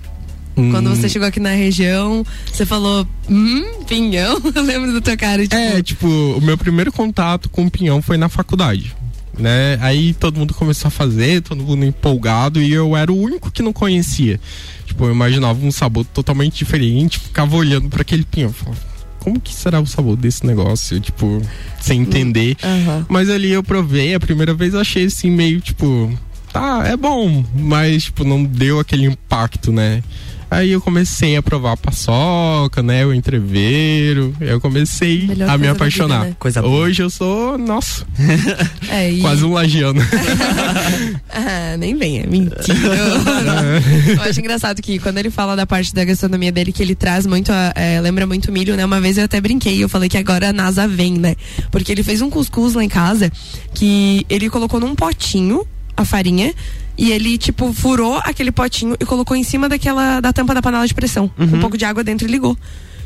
Quando 0.54 0.88
Hum, 0.88 0.94
você 0.94 1.08
chegou 1.08 1.26
aqui 1.26 1.40
na 1.40 1.50
região, 1.50 2.24
você 2.46 2.64
falou, 2.64 3.04
hum, 3.28 3.82
pinhão? 3.88 4.40
Eu 4.54 4.62
lembro 4.62 4.92
da 4.92 5.00
tua 5.00 5.16
cara, 5.16 5.42
tipo, 5.42 5.56
É, 5.56 5.82
tipo, 5.82 6.06
o 6.06 6.40
meu 6.40 6.56
primeiro 6.56 6.92
contato 6.92 7.48
com 7.48 7.66
o 7.66 7.70
pinhão 7.70 8.00
foi 8.00 8.16
na 8.16 8.28
faculdade. 8.28 8.94
Né? 9.38 9.78
Aí 9.80 10.14
todo 10.14 10.38
mundo 10.38 10.54
começou 10.54 10.88
a 10.88 10.90
fazer, 10.90 11.42
todo 11.42 11.62
mundo 11.62 11.84
empolgado 11.84 12.62
e 12.62 12.72
eu 12.72 12.96
era 12.96 13.12
o 13.12 13.18
único 13.20 13.50
que 13.50 13.62
não 13.62 13.72
conhecia. 13.72 14.38
Tipo, 14.86 15.06
eu 15.06 15.12
imaginava 15.12 15.64
um 15.64 15.72
sabor 15.72 16.04
totalmente 16.04 16.56
diferente, 16.56 17.18
ficava 17.18 17.56
olhando 17.56 17.88
para 17.88 18.02
aquele 18.02 18.24
pinhão, 18.24 18.52
falava, 18.52 18.80
como 19.18 19.40
que 19.40 19.54
será 19.54 19.80
o 19.80 19.86
sabor 19.86 20.16
desse 20.16 20.46
negócio? 20.46 21.00
Tipo, 21.00 21.42
sem 21.80 22.02
entender. 22.02 22.56
aham. 22.62 23.06
Mas 23.08 23.28
ali 23.30 23.50
eu 23.50 23.62
provei, 23.62 24.14
a 24.14 24.20
primeira 24.20 24.54
vez 24.54 24.74
eu 24.74 24.80
achei 24.80 25.06
assim 25.06 25.30
meio 25.30 25.60
tipo, 25.60 26.12
tá, 26.52 26.84
é 26.86 26.96
bom, 26.96 27.44
mas 27.56 28.04
tipo, 28.04 28.22
não 28.22 28.44
deu 28.44 28.78
aquele 28.78 29.06
impacto, 29.06 29.72
né? 29.72 30.02
Aí 30.54 30.70
eu 30.72 30.80
comecei 30.80 31.36
a 31.36 31.42
provar 31.42 31.72
a 31.72 31.76
paçoca, 31.76 32.82
né? 32.82 33.04
O 33.04 33.12
entreveiro. 33.12 34.34
Eu 34.40 34.60
comecei 34.60 35.26
Melhor 35.26 35.50
a 35.50 35.58
me 35.58 35.66
apaixonar. 35.68 36.18
vida, 36.18 36.30
né? 36.30 36.36
Coisa 36.38 36.62
boa. 36.62 36.74
Hoje 36.84 37.02
eu 37.02 37.10
sou, 37.10 37.58
nossa, 37.58 38.06
é, 38.88 39.10
e... 39.10 39.20
quase 39.20 39.44
um 39.44 39.52
lagiano. 39.52 40.00
Ah, 41.36 41.76
nem 41.76 41.96
venha, 41.96 42.24
mentira. 42.28 42.54
Eu 44.16 44.22
acho 44.22 44.38
engraçado 44.38 44.80
que 44.80 44.98
quando 45.00 45.18
ele 45.18 45.30
fala 45.30 45.56
da 45.56 45.66
parte 45.66 45.92
da 45.92 46.04
gastronomia 46.04 46.52
dele, 46.52 46.72
que 46.72 46.80
ele 46.82 46.94
traz 46.94 47.26
muito, 47.26 47.50
a- 47.50 47.72
é, 47.74 48.00
lembra 48.00 48.24
muito 48.26 48.52
milho, 48.52 48.76
né? 48.76 48.84
Uma 48.84 49.00
vez 49.00 49.18
eu 49.18 49.24
até 49.24 49.40
brinquei, 49.40 49.82
eu 49.82 49.88
falei 49.88 50.08
que 50.08 50.16
agora 50.16 50.50
a 50.50 50.52
NASA 50.52 50.86
vem, 50.86 51.14
né? 51.18 51.34
Porque 51.72 51.90
ele 51.90 52.04
fez 52.04 52.22
um 52.22 52.30
cuscuz 52.30 52.74
lá 52.74 52.84
em 52.84 52.88
casa 52.88 53.32
que 53.74 54.24
ele 54.30 54.48
colocou 54.48 54.78
num 54.78 54.94
potinho 54.94 55.66
a 55.96 56.04
farinha 56.04 56.52
e 56.96 57.10
ele, 57.12 57.36
tipo, 57.38 57.72
furou 57.72 58.18
aquele 58.24 58.52
potinho 58.52 58.96
e 59.00 59.04
colocou 59.04 59.36
em 59.36 59.42
cima 59.44 59.68
daquela, 59.68 60.20
da 60.20 60.32
tampa 60.32 60.54
da 60.54 60.62
panela 60.62 60.86
de 60.86 60.94
pressão. 60.94 61.30
Um 61.38 61.60
pouco 61.60 61.76
de 61.76 61.84
água 61.84 62.02
dentro 62.04 62.26
e 62.26 62.30
ligou. 62.30 62.56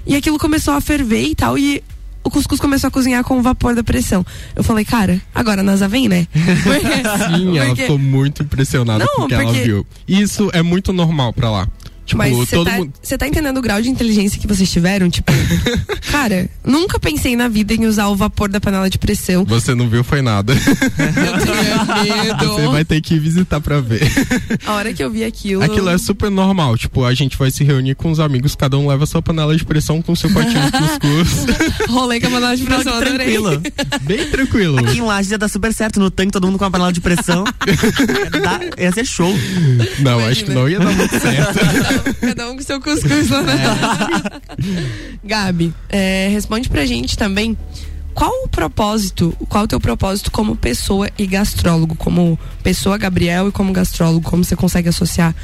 E 0.06 0.14
aquilo 0.16 0.38
começou 0.38 0.74
a 0.74 0.80
ferver 0.80 1.22
e 1.24 1.34
tal, 1.34 1.58
e 1.58 1.82
o 2.24 2.30
cuscuz 2.30 2.60
começou 2.60 2.88
a 2.88 2.90
cozinhar 2.90 3.22
com 3.24 3.38
o 3.38 3.42
vapor 3.42 3.74
da 3.74 3.82
pressão. 3.82 4.24
Eu 4.54 4.62
falei, 4.64 4.84
cara, 4.84 5.20
agora 5.34 5.60
a 5.60 5.64
NASA 5.64 5.86
vem, 5.88 6.08
né? 6.08 6.26
Porque- 6.34 7.36
Sim, 7.36 7.56
ela 7.56 7.66
porque- 7.68 7.82
ficou 7.82 7.98
muito 7.98 8.42
impressionada 8.42 9.04
Não, 9.04 9.14
com 9.16 9.22
o 9.22 9.28
que 9.28 9.34
ela 9.34 9.44
porque- 9.44 9.62
viu. 9.62 9.86
Isso 10.06 10.50
é 10.52 10.62
muito 10.62 10.92
normal 10.92 11.32
pra 11.32 11.50
lá. 11.50 11.68
Tipo, 12.08 12.16
Mas 12.18 12.34
você 12.34 12.64
tá, 12.64 12.72
mundo. 12.78 12.92
tá 13.18 13.28
entendendo 13.28 13.58
o 13.58 13.60
grau 13.60 13.82
de 13.82 13.90
inteligência 13.90 14.40
que 14.40 14.46
vocês 14.46 14.70
tiveram? 14.72 15.10
Tipo, 15.10 15.30
cara, 16.10 16.48
nunca 16.64 16.98
pensei 16.98 17.36
na 17.36 17.48
vida 17.48 17.74
em 17.74 17.84
usar 17.84 18.06
o 18.08 18.16
vapor 18.16 18.48
da 18.48 18.58
panela 18.58 18.88
de 18.88 18.96
pressão. 18.98 19.44
Você 19.44 19.74
não 19.74 19.90
viu, 19.90 20.02
foi 20.02 20.22
nada. 20.22 20.54
Você 22.40 22.66
vai 22.68 22.82
ter 22.84 23.02
que 23.02 23.18
visitar 23.18 23.60
pra 23.60 23.80
ver. 23.80 24.00
A 24.66 24.72
hora 24.72 24.92
que 24.94 25.04
eu 25.04 25.10
vi 25.10 25.22
aquilo. 25.22 25.62
Aquilo 25.62 25.90
é 25.90 25.98
super 25.98 26.30
normal. 26.30 26.78
Tipo, 26.78 27.04
a 27.04 27.12
gente 27.12 27.36
vai 27.36 27.50
se 27.50 27.62
reunir 27.62 27.94
com 27.94 28.10
os 28.10 28.20
amigos, 28.20 28.54
cada 28.54 28.78
um 28.78 28.88
leva 28.88 29.04
sua 29.04 29.20
panela 29.20 29.54
de 29.54 29.64
pressão 29.66 30.00
com 30.00 30.16
seu 30.16 30.30
potinho 30.30 30.62
de 30.64 30.72
cuscuz. 30.72 31.46
Rolei 31.92 32.20
com 32.20 32.28
a 32.28 32.30
panela 32.30 32.56
de 32.56 32.64
pressão, 32.64 32.98
tranquilo. 33.00 33.62
Bem 34.02 34.30
tranquilo. 34.30 34.78
Aqui 34.78 34.96
em 34.98 35.02
Lages 35.02 35.30
ia 35.32 35.38
dar 35.38 35.48
super 35.48 35.74
certo. 35.74 36.00
No 36.00 36.10
tanque, 36.10 36.32
todo 36.32 36.46
mundo 36.46 36.58
com 36.58 36.64
a 36.64 36.70
panela 36.70 36.92
de 36.92 37.02
pressão. 37.02 37.44
ia, 37.66 38.40
dar- 38.40 38.60
ia 38.78 38.92
ser 38.92 39.04
show. 39.04 39.30
Não, 40.00 40.12
Imagina. 40.20 40.30
acho 40.30 40.44
que 40.46 40.50
não 40.54 40.68
ia 40.68 40.78
dar 40.78 40.92
muito 40.92 41.18
certo. 41.20 41.58
Cada 42.20 42.50
um 42.50 42.56
com 42.56 42.62
seu 42.62 42.80
cuscuz 42.80 43.30
lá, 43.30 43.42
né? 43.42 43.58
Gabi, 45.24 45.72
é, 45.88 46.28
responde 46.30 46.68
pra 46.68 46.84
gente 46.84 47.16
também. 47.16 47.56
Qual 48.14 48.32
o 48.44 48.48
propósito, 48.48 49.32
qual 49.48 49.64
o 49.64 49.68
teu 49.68 49.78
propósito 49.78 50.32
como 50.32 50.56
pessoa 50.56 51.08
e 51.16 51.24
gastrólogo? 51.24 51.94
Como 51.94 52.38
pessoa, 52.64 52.98
Gabriel, 52.98 53.48
e 53.48 53.52
como 53.52 53.72
gastrólogo? 53.72 54.28
Como 54.28 54.42
você 54.42 54.56
consegue 54.56 54.88
associar 54.88 55.34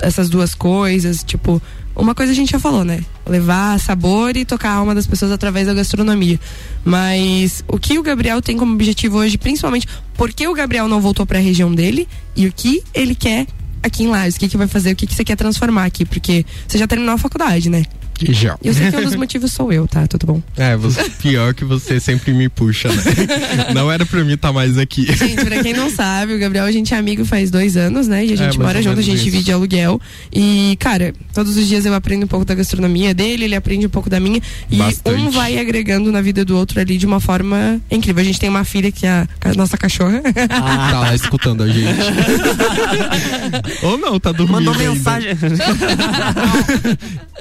essas 0.00 0.28
duas 0.28 0.54
coisas? 0.54 1.24
Tipo, 1.24 1.60
uma 1.96 2.14
coisa 2.14 2.30
a 2.30 2.34
gente 2.34 2.52
já 2.52 2.58
falou, 2.60 2.84
né? 2.84 3.04
Levar 3.26 3.78
sabor 3.80 4.36
e 4.36 4.44
tocar 4.44 4.70
a 4.70 4.74
alma 4.74 4.94
das 4.94 5.08
pessoas 5.08 5.32
através 5.32 5.66
da 5.66 5.74
gastronomia. 5.74 6.38
Mas 6.84 7.64
o 7.66 7.78
que 7.78 7.98
o 7.98 8.02
Gabriel 8.02 8.40
tem 8.40 8.56
como 8.56 8.74
objetivo 8.74 9.18
hoje, 9.18 9.36
principalmente, 9.36 9.88
por 10.14 10.32
que 10.32 10.46
o 10.46 10.54
Gabriel 10.54 10.86
não 10.86 11.00
voltou 11.00 11.26
pra 11.26 11.38
região 11.40 11.74
dele 11.74 12.08
e 12.36 12.46
o 12.46 12.52
que 12.52 12.82
ele 12.94 13.14
quer 13.14 13.46
aqui 13.82 14.04
em 14.04 14.08
Lages? 14.08 14.36
O 14.36 14.40
que, 14.40 14.48
que 14.48 14.56
vai 14.56 14.66
fazer? 14.66 14.92
O 14.92 14.96
que, 14.96 15.06
que 15.06 15.14
você 15.14 15.24
quer 15.24 15.36
transformar 15.36 15.84
aqui? 15.84 16.04
Porque 16.04 16.44
você 16.66 16.78
já 16.78 16.86
terminou 16.86 17.14
a 17.14 17.18
faculdade, 17.18 17.68
né? 17.68 17.84
Já. 18.30 18.56
Eu 18.62 18.74
sei 18.74 18.90
que 18.90 18.96
um 18.96 19.04
dos 19.04 19.14
motivos 19.16 19.52
sou 19.52 19.72
eu, 19.72 19.86
tá? 19.88 20.06
Tudo 20.06 20.26
bom. 20.26 20.42
É, 20.56 20.76
você, 20.76 21.08
pior 21.10 21.54
que 21.54 21.64
você 21.64 21.98
sempre 22.00 22.32
me 22.32 22.48
puxa, 22.48 22.88
né? 22.88 23.02
Não 23.74 23.90
era 23.90 24.04
pra 24.04 24.22
mim 24.24 24.34
estar 24.34 24.52
mais 24.52 24.76
aqui. 24.78 25.06
Gente, 25.16 25.44
pra 25.44 25.62
quem 25.62 25.72
não 25.72 25.90
sabe, 25.90 26.34
o 26.34 26.38
Gabriel, 26.38 26.64
a 26.64 26.72
gente 26.72 26.92
é 26.94 26.96
amigo 26.98 27.24
faz 27.24 27.50
dois 27.50 27.76
anos, 27.76 28.06
né? 28.08 28.24
E 28.26 28.32
a 28.32 28.36
gente 28.36 28.56
É, 28.56 28.62
mora 28.62 28.82
junto, 28.82 28.98
a 28.98 29.02
gente 29.02 29.16
isso. 29.16 29.24
divide 29.24 29.52
aluguel. 29.52 30.00
E, 30.32 30.76
cara, 30.78 31.12
todos 31.34 31.56
os 31.56 31.66
dias 31.66 31.84
eu 31.86 31.94
aprendo 31.94 32.24
um 32.24 32.28
pouco 32.28 32.44
da 32.44 32.54
gastronomia 32.54 33.14
dele, 33.14 33.44
ele 33.44 33.54
aprende 33.54 33.86
um 33.86 33.90
pouco 33.90 34.10
da 34.10 34.18
minha. 34.20 34.40
E 34.70 34.76
Bastante. 34.76 35.20
um 35.22 35.30
vai 35.30 35.58
agregando 35.58 36.10
na 36.12 36.20
vida 36.20 36.44
do 36.44 36.56
outro 36.56 36.80
ali 36.80 36.98
de 36.98 37.06
uma 37.06 37.20
forma 37.20 37.80
incrível. 37.90 38.20
A 38.20 38.24
gente 38.24 38.38
tem 38.40 38.48
uma 38.48 38.64
filha 38.64 38.90
que 38.92 39.06
é 39.06 39.26
a, 39.40 39.54
nossa 39.56 39.76
cachorra. 39.78 40.20
Tá 40.22 41.00
lá 41.00 41.14
escutando 41.14 41.62
a 41.62 41.68
gente. 41.68 42.00
Ou 43.82 43.96
não, 43.98 44.18
tá 44.20 44.32
dormindo. 44.32 44.62
Mandou 44.62 44.74
mensagem. 44.74 45.30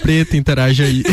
Preta, 0.01 0.37
interage 0.37 0.68
aí. 0.77 1.03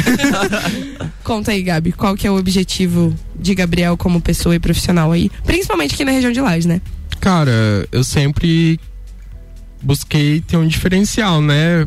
Conta 1.25 1.53
aí, 1.53 1.63
Gabi, 1.63 1.93
qual 1.93 2.15
que 2.15 2.27
é 2.27 2.31
o 2.31 2.37
objetivo 2.37 3.15
de 3.39 3.55
Gabriel 3.55 3.97
como 3.97 4.21
pessoa 4.21 4.55
e 4.55 4.59
profissional 4.59 5.13
aí? 5.13 5.31
Principalmente 5.45 5.95
aqui 5.95 6.05
na 6.05 6.13
região 6.13 6.33
de 6.33 6.41
Lages, 6.41 6.67
né? 6.67 6.81
Cara, 7.21 7.89
eu 7.91 8.05
sempre 8.05 8.79
busquei 9.83 10.41
ter 10.41 10.57
um 10.57 10.67
diferencial, 10.67 11.41
né? 11.41 11.87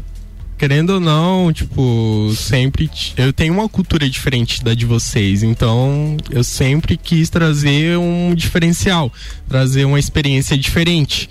Querendo 0.57 0.89
ou 0.91 0.99
não, 0.99 1.53
tipo, 1.53 2.33
sempre. 2.35 2.89
Eu 3.15 3.31
tenho 3.31 3.53
uma 3.53 3.69
cultura 3.69 4.09
diferente 4.09 4.61
da 4.61 4.73
de 4.73 4.85
vocês, 4.85 5.41
então 5.41 6.17
eu 6.29 6.43
sempre 6.43 6.97
quis 6.97 7.29
trazer 7.29 7.97
um 7.97 8.33
diferencial, 8.35 9.11
trazer 9.47 9.85
uma 9.85 9.99
experiência 9.99 10.57
diferente. 10.57 11.29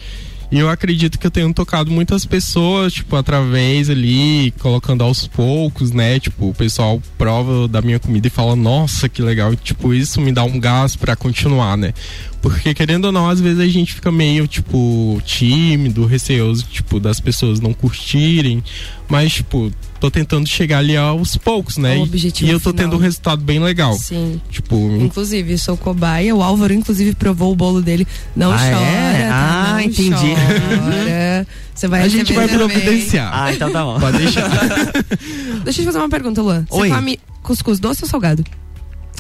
E 0.51 0.59
eu 0.59 0.71
acredito 0.71 1.19
que 1.19 1.27
eu 1.27 1.31
tenho 1.31 1.53
tocado 1.53 1.91
muitas 1.91 2.25
pessoas, 2.25 2.95
tipo, 2.95 3.15
através 3.17 3.91
ali, 3.91 4.51
colocando 4.59 5.05
aos 5.05 5.27
poucos, 5.27 5.93
né? 5.93 6.19
Tipo, 6.19 6.49
o 6.49 6.55
pessoal 6.55 7.03
prova 7.19 7.69
da 7.69 7.83
minha 7.83 7.99
comida 7.99 8.29
e 8.29 8.31
fala, 8.31 8.57
nossa, 8.57 9.11
que 9.11 9.21
legal. 9.21 9.55
Tipo, 9.55 9.93
isso 9.93 10.21
me 10.23 10.33
dá 10.33 10.45
um 10.45 10.59
gás 10.59 10.97
pra 10.97 11.15
continuar, 11.15 11.77
né? 11.77 11.93
Porque 12.41 12.73
querendo 12.73 13.07
ou 13.07 13.13
não, 13.13 13.29
às 13.29 13.41
vezes 13.41 13.61
a 13.61 13.67
gente 13.67 13.93
fica 13.93 14.11
meio, 14.11 14.47
tipo, 14.47 15.21
tímido, 15.25 16.07
receoso, 16.07 16.65
tipo, 16.71 16.99
das 16.99 17.21
pessoas 17.21 17.61
não 17.61 17.75
curtirem. 17.75 18.65
Mas, 19.07 19.35
tipo, 19.35 19.71
tô 20.01 20.11
tentando 20.11 20.47
chegar 20.49 20.79
ali 20.79 20.97
aos 20.97 21.37
poucos, 21.37 21.77
né? 21.77 21.99
E- 21.99 22.03
objetivo 22.03 22.51
e 22.51 22.53
eu 22.53 22.61
tô 22.61 22.71
final. 22.71 22.85
tendo 22.85 22.97
um 22.97 23.01
resultado 23.01 23.43
bem 23.43 23.59
legal. 23.59 23.95
Sim. 23.95 24.41
Tipo, 24.51 24.77
Inclusive, 25.01 25.59
sou 25.59 25.77
cobaia. 25.77 26.35
O 26.35 26.43
Álvaro, 26.43 26.73
inclusive, 26.73 27.15
provou 27.15 27.53
o 27.53 27.57
bolo 27.57 27.83
dele. 27.83 28.07
Não 28.37 28.53
Ah, 28.53 28.59
chora. 28.59 28.77
é? 28.85 29.29
tá? 29.29 29.35
Ah, 29.35 29.73
Não 29.73 29.81
entendi. 29.81 30.11
chora. 30.11 31.47
Você 31.75 31.87
vai 31.89 32.03
a 32.03 32.09
gente 32.09 32.33
vai 32.33 32.49
também. 32.49 32.69
providenciar. 32.69 33.31
Ah, 33.33 33.53
então 33.53 33.71
tá 33.71 33.85
bom. 33.85 34.01
Pode 34.01 34.19
deixar. 34.19 34.49
Deixa 35.65 35.81
eu 35.81 35.85
te 35.85 35.85
fazer 35.85 35.99
uma 35.99 36.09
pergunta, 36.09 36.43
Luan. 36.43 36.65
Você 36.69 36.81
Oi. 36.81 36.91
come 36.91 37.21
cuscuz 37.43 37.79
doce 37.79 38.03
ou 38.05 38.09
salgado? 38.09 38.45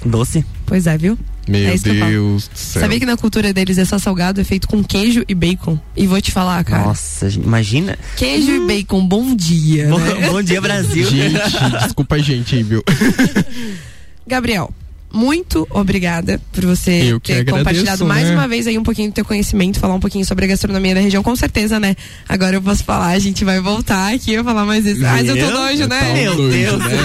Doce? 0.05 0.45
Pois 0.67 0.87
é, 0.87 0.97
viu? 0.99 1.17
Meu 1.49 1.69
É 1.69 1.75
isso 1.75 1.85
que 1.85 1.91
eu 1.91 1.99
falo. 1.99 2.11
Deus 2.11 2.49
do 2.49 2.59
céu. 2.59 2.83
Sabia 2.83 3.01
que 3.01 3.07
na 3.07 3.17
cultura 3.17 3.53
deles 3.53 3.79
é 3.79 3.85
só 3.85 3.99
salgado, 3.99 4.41
é 4.41 4.45
feito 4.45 4.69
com 4.69 4.83
queijo 4.83 5.25
e 5.27 5.35
bacon. 5.35 5.79
E 5.97 6.07
vou 6.07 6.21
te 6.21 6.31
falar, 6.31 6.63
cara. 6.65 6.85
Nossa, 6.85 7.29
imagina. 7.29 7.99
Queijo 8.17 8.51
e 8.53 8.67
bacon, 8.67 9.07
bom 9.07 9.35
dia. 9.35 9.89
Bom, 9.89 9.99
né? 9.99 10.29
bom 10.29 10.43
dia, 10.43 10.61
Brasil. 10.61 11.07
Gente, 11.09 11.71
desculpa 11.83 12.17
a 12.17 12.19
gente 12.19 12.55
aí, 12.55 12.63
viu? 12.63 12.83
Gabriel, 14.27 14.71
muito 15.12 15.66
obrigada 15.71 16.40
por 16.53 16.64
você 16.64 17.18
ter 17.23 17.33
agradeço, 17.33 17.57
compartilhado 17.57 18.05
mais 18.07 18.29
né? 18.29 18.35
uma 18.35 18.47
vez 18.47 18.66
aí 18.66 18.77
um 18.79 18.83
pouquinho 18.83 19.11
do 19.11 19.14
teu 19.14 19.25
conhecimento, 19.25 19.79
falar 19.79 19.94
um 19.94 20.01
pouquinho 20.01 20.25
sobre 20.25 20.44
a 20.44 20.49
gastronomia 20.49 20.94
da 20.94 21.01
região, 21.01 21.23
com 21.23 21.35
certeza, 21.35 21.81
né? 21.81 21.97
Agora 22.29 22.57
eu 22.57 22.62
posso 22.62 22.85
falar, 22.85 23.09
a 23.09 23.18
gente 23.18 23.44
vai 23.44 23.61
voltar 23.61 24.14
aqui, 24.14 24.33
eu 24.33 24.44
falar 24.44 24.64
mais 24.64 24.85
isso. 24.87 25.01
Mas 25.01 25.29
eu 25.29 25.37
tô 25.37 25.51
nojo, 25.51 25.87
né? 25.87 26.12
Meu 26.14 26.37
Doido, 26.37 26.53
Deus. 26.53 26.79
né? 26.79 26.99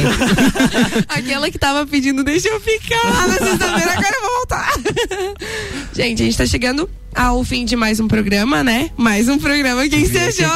Aquela 1.07 1.49
que 1.49 1.57
tava 1.57 1.85
pedindo, 1.87 2.23
deixa 2.23 2.49
eu 2.49 2.59
ficar 2.59 3.03
lá 3.03 3.27
na 3.27 3.37
sexta-feira, 3.37 3.91
agora 3.91 4.15
eu 4.15 4.21
vou 4.21 4.37
voltar. 4.37 4.73
gente, 5.95 6.21
a 6.21 6.25
gente 6.25 6.38
tá 6.38 6.45
chegando 6.45 6.89
ao 7.15 7.43
fim 7.43 7.63
de 7.65 7.75
mais 7.75 7.99
um 7.99 8.08
programa, 8.08 8.63
né? 8.63 8.89
Mais 8.97 9.27
um 9.29 9.38
programa 9.38 9.88
que 9.88 9.95
ensejou. 9.95 10.47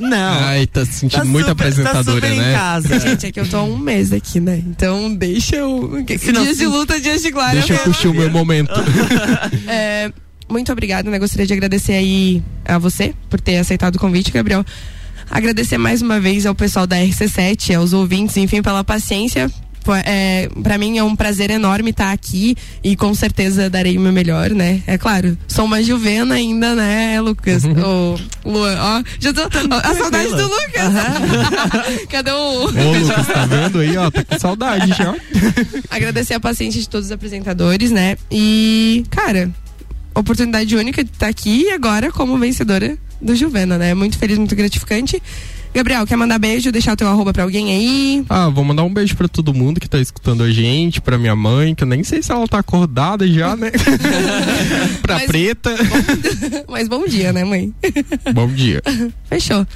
Não. 0.00 0.38
Ai, 0.44 0.66
tá 0.66 0.84
se 0.84 0.92
sentindo 0.92 1.20
Tá 1.20 1.24
muito 1.24 1.48
super- 1.48 1.52
apresentadora, 1.66 2.04
tá 2.04 2.12
super 2.12 2.30
né? 2.36 2.50
Em 2.50 2.54
casa. 2.54 3.00
Gente, 3.00 3.26
é 3.26 3.32
que 3.32 3.40
eu 3.40 3.48
tô 3.48 3.56
há 3.56 3.62
um 3.64 3.76
mês 3.78 4.12
aqui, 4.12 4.38
né? 4.40 4.62
Então 4.66 5.14
deixa 5.14 5.56
eu. 5.56 5.90
Se 6.18 6.30
não- 6.32 6.42
dias 6.42 6.56
de 6.58 6.66
luta, 6.66 7.00
dias 7.00 7.22
de 7.22 7.30
glória. 7.30 7.54
Deixa 7.60 7.74
eu 7.74 7.78
curtir 7.80 8.08
o 8.08 8.14
meu 8.14 8.30
momento. 8.30 8.70
É, 9.66 10.12
muito 10.48 10.70
obrigada, 10.72 11.10
né? 11.10 11.18
Gostaria 11.18 11.46
de 11.46 11.52
agradecer 11.52 11.92
aí 11.92 12.42
a 12.64 12.78
você 12.78 13.14
por 13.30 13.40
ter 13.40 13.56
aceitado 13.58 13.96
o 13.96 13.98
convite, 13.98 14.30
Gabriel. 14.30 14.64
Agradecer 15.30 15.78
mais 15.78 16.02
uma 16.02 16.20
vez 16.20 16.44
ao 16.46 16.54
pessoal 16.54 16.86
da 16.86 16.96
RC7, 16.96 17.74
aos 17.74 17.92
ouvintes, 17.92 18.36
enfim, 18.36 18.62
pela 18.62 18.84
paciência. 18.84 19.50
É, 19.92 20.48
para 20.62 20.78
mim 20.78 20.98
é 20.98 21.04
um 21.04 21.16
prazer 21.16 21.50
enorme 21.50 21.90
estar 21.90 22.12
aqui 22.12 22.56
e 22.82 22.96
com 22.96 23.12
certeza 23.14 23.68
darei 23.68 23.98
o 23.98 24.00
meu 24.00 24.12
melhor, 24.12 24.50
né? 24.50 24.82
É 24.86 24.96
claro, 24.96 25.36
sou 25.48 25.64
uma 25.64 25.82
juvena 25.82 26.34
ainda, 26.34 26.74
né, 26.74 27.20
Lucas? 27.20 27.64
Uhum. 27.64 28.16
o 28.44 28.50
Luan, 28.50 28.76
ó, 28.80 29.02
já 29.18 29.32
tô, 29.32 29.42
ó, 29.42 29.78
a 29.78 29.94
saudade 29.94 30.30
do 30.30 30.42
Lucas. 30.42 30.94
Cadê 32.08 32.30
o 32.30 32.36
Ô, 32.36 32.66
Lucas, 32.66 33.26
tá 33.26 33.46
vendo 33.46 33.80
aí, 33.80 33.96
ó? 33.96 34.10
Tá 34.10 34.24
com 34.24 34.38
saudade 34.38 34.88
já. 34.88 35.14
agradecer 35.90 36.34
a 36.34 36.40
paciência 36.40 36.80
de 36.80 36.88
todos 36.88 37.06
os 37.06 37.12
apresentadores, 37.12 37.90
né? 37.90 38.16
E, 38.30 39.04
cara, 39.10 39.50
oportunidade 40.14 40.74
única 40.76 41.02
de 41.02 41.10
estar 41.10 41.28
aqui 41.28 41.64
e 41.64 41.70
agora 41.70 42.12
como 42.12 42.38
vencedora 42.38 42.96
do 43.20 43.34
Juvena, 43.34 43.78
né? 43.78 43.94
Muito 43.94 44.18
feliz, 44.18 44.38
muito 44.38 44.54
gratificante. 44.54 45.20
Gabriel, 45.74 46.06
quer 46.06 46.16
mandar 46.16 46.38
beijo, 46.38 46.70
deixar 46.70 46.92
o 46.92 46.96
teu 46.96 47.08
arroba 47.08 47.32
pra 47.32 47.42
alguém 47.42 47.72
aí? 47.72 48.24
Ah, 48.28 48.48
vou 48.48 48.62
mandar 48.64 48.84
um 48.84 48.94
beijo 48.94 49.16
pra 49.16 49.26
todo 49.26 49.52
mundo 49.52 49.80
que 49.80 49.88
tá 49.88 49.98
escutando 49.98 50.44
a 50.44 50.50
gente, 50.50 51.00
pra 51.00 51.18
minha 51.18 51.34
mãe, 51.34 51.74
que 51.74 51.82
eu 51.82 51.88
nem 51.88 52.04
sei 52.04 52.22
se 52.22 52.30
ela 52.30 52.46
tá 52.46 52.60
acordada 52.60 53.26
já, 53.26 53.56
né? 53.56 53.72
pra 55.02 55.14
Mas- 55.16 55.26
preta. 55.26 55.74
Mas 56.70 56.86
bom 56.86 57.04
dia, 57.06 57.32
né, 57.32 57.44
mãe? 57.44 57.74
Bom 58.32 58.46
dia. 58.48 58.80
Fechou. 59.28 59.66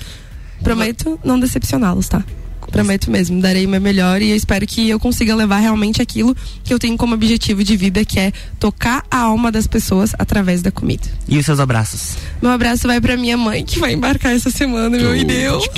Prometo 0.63 1.19
não 1.25 1.39
decepcioná-los, 1.39 2.09
tá? 2.09 2.25
Prometo 2.71 3.11
mesmo, 3.11 3.41
darei 3.41 3.67
o 3.67 3.69
meu 3.69 3.81
melhor 3.81 4.21
e 4.21 4.31
eu 4.31 4.37
espero 4.37 4.67
que 4.67 4.89
eu 4.89 5.01
consiga 5.01 5.35
levar 5.35 5.59
realmente 5.59 6.03
aquilo 6.03 6.37
que 6.63 6.73
eu 6.73 6.79
tenho 6.79 6.97
como 6.97 7.15
objetivo 7.15 7.65
de 7.65 7.77
vida, 7.77 8.05
que 8.05 8.21
é 8.21 8.33
tocar 8.61 9.05
a 9.11 9.19
alma 9.19 9.51
das 9.51 9.67
pessoas 9.67 10.13
através 10.19 10.63
da 10.63 10.71
comida. 10.71 11.05
E 11.29 11.39
os 11.39 11.47
seus 11.47 11.61
abraços? 11.61 12.17
Meu 12.43 12.51
abraço 12.51 12.87
vai 12.87 13.01
pra 13.01 13.17
minha 13.17 13.37
mãe, 13.37 13.65
que 13.65 13.79
vai 13.79 13.95
embarcar 13.95 14.33
essa 14.33 14.51
semana, 14.51 14.97
meu 14.97 15.25
Deus. 15.25 15.69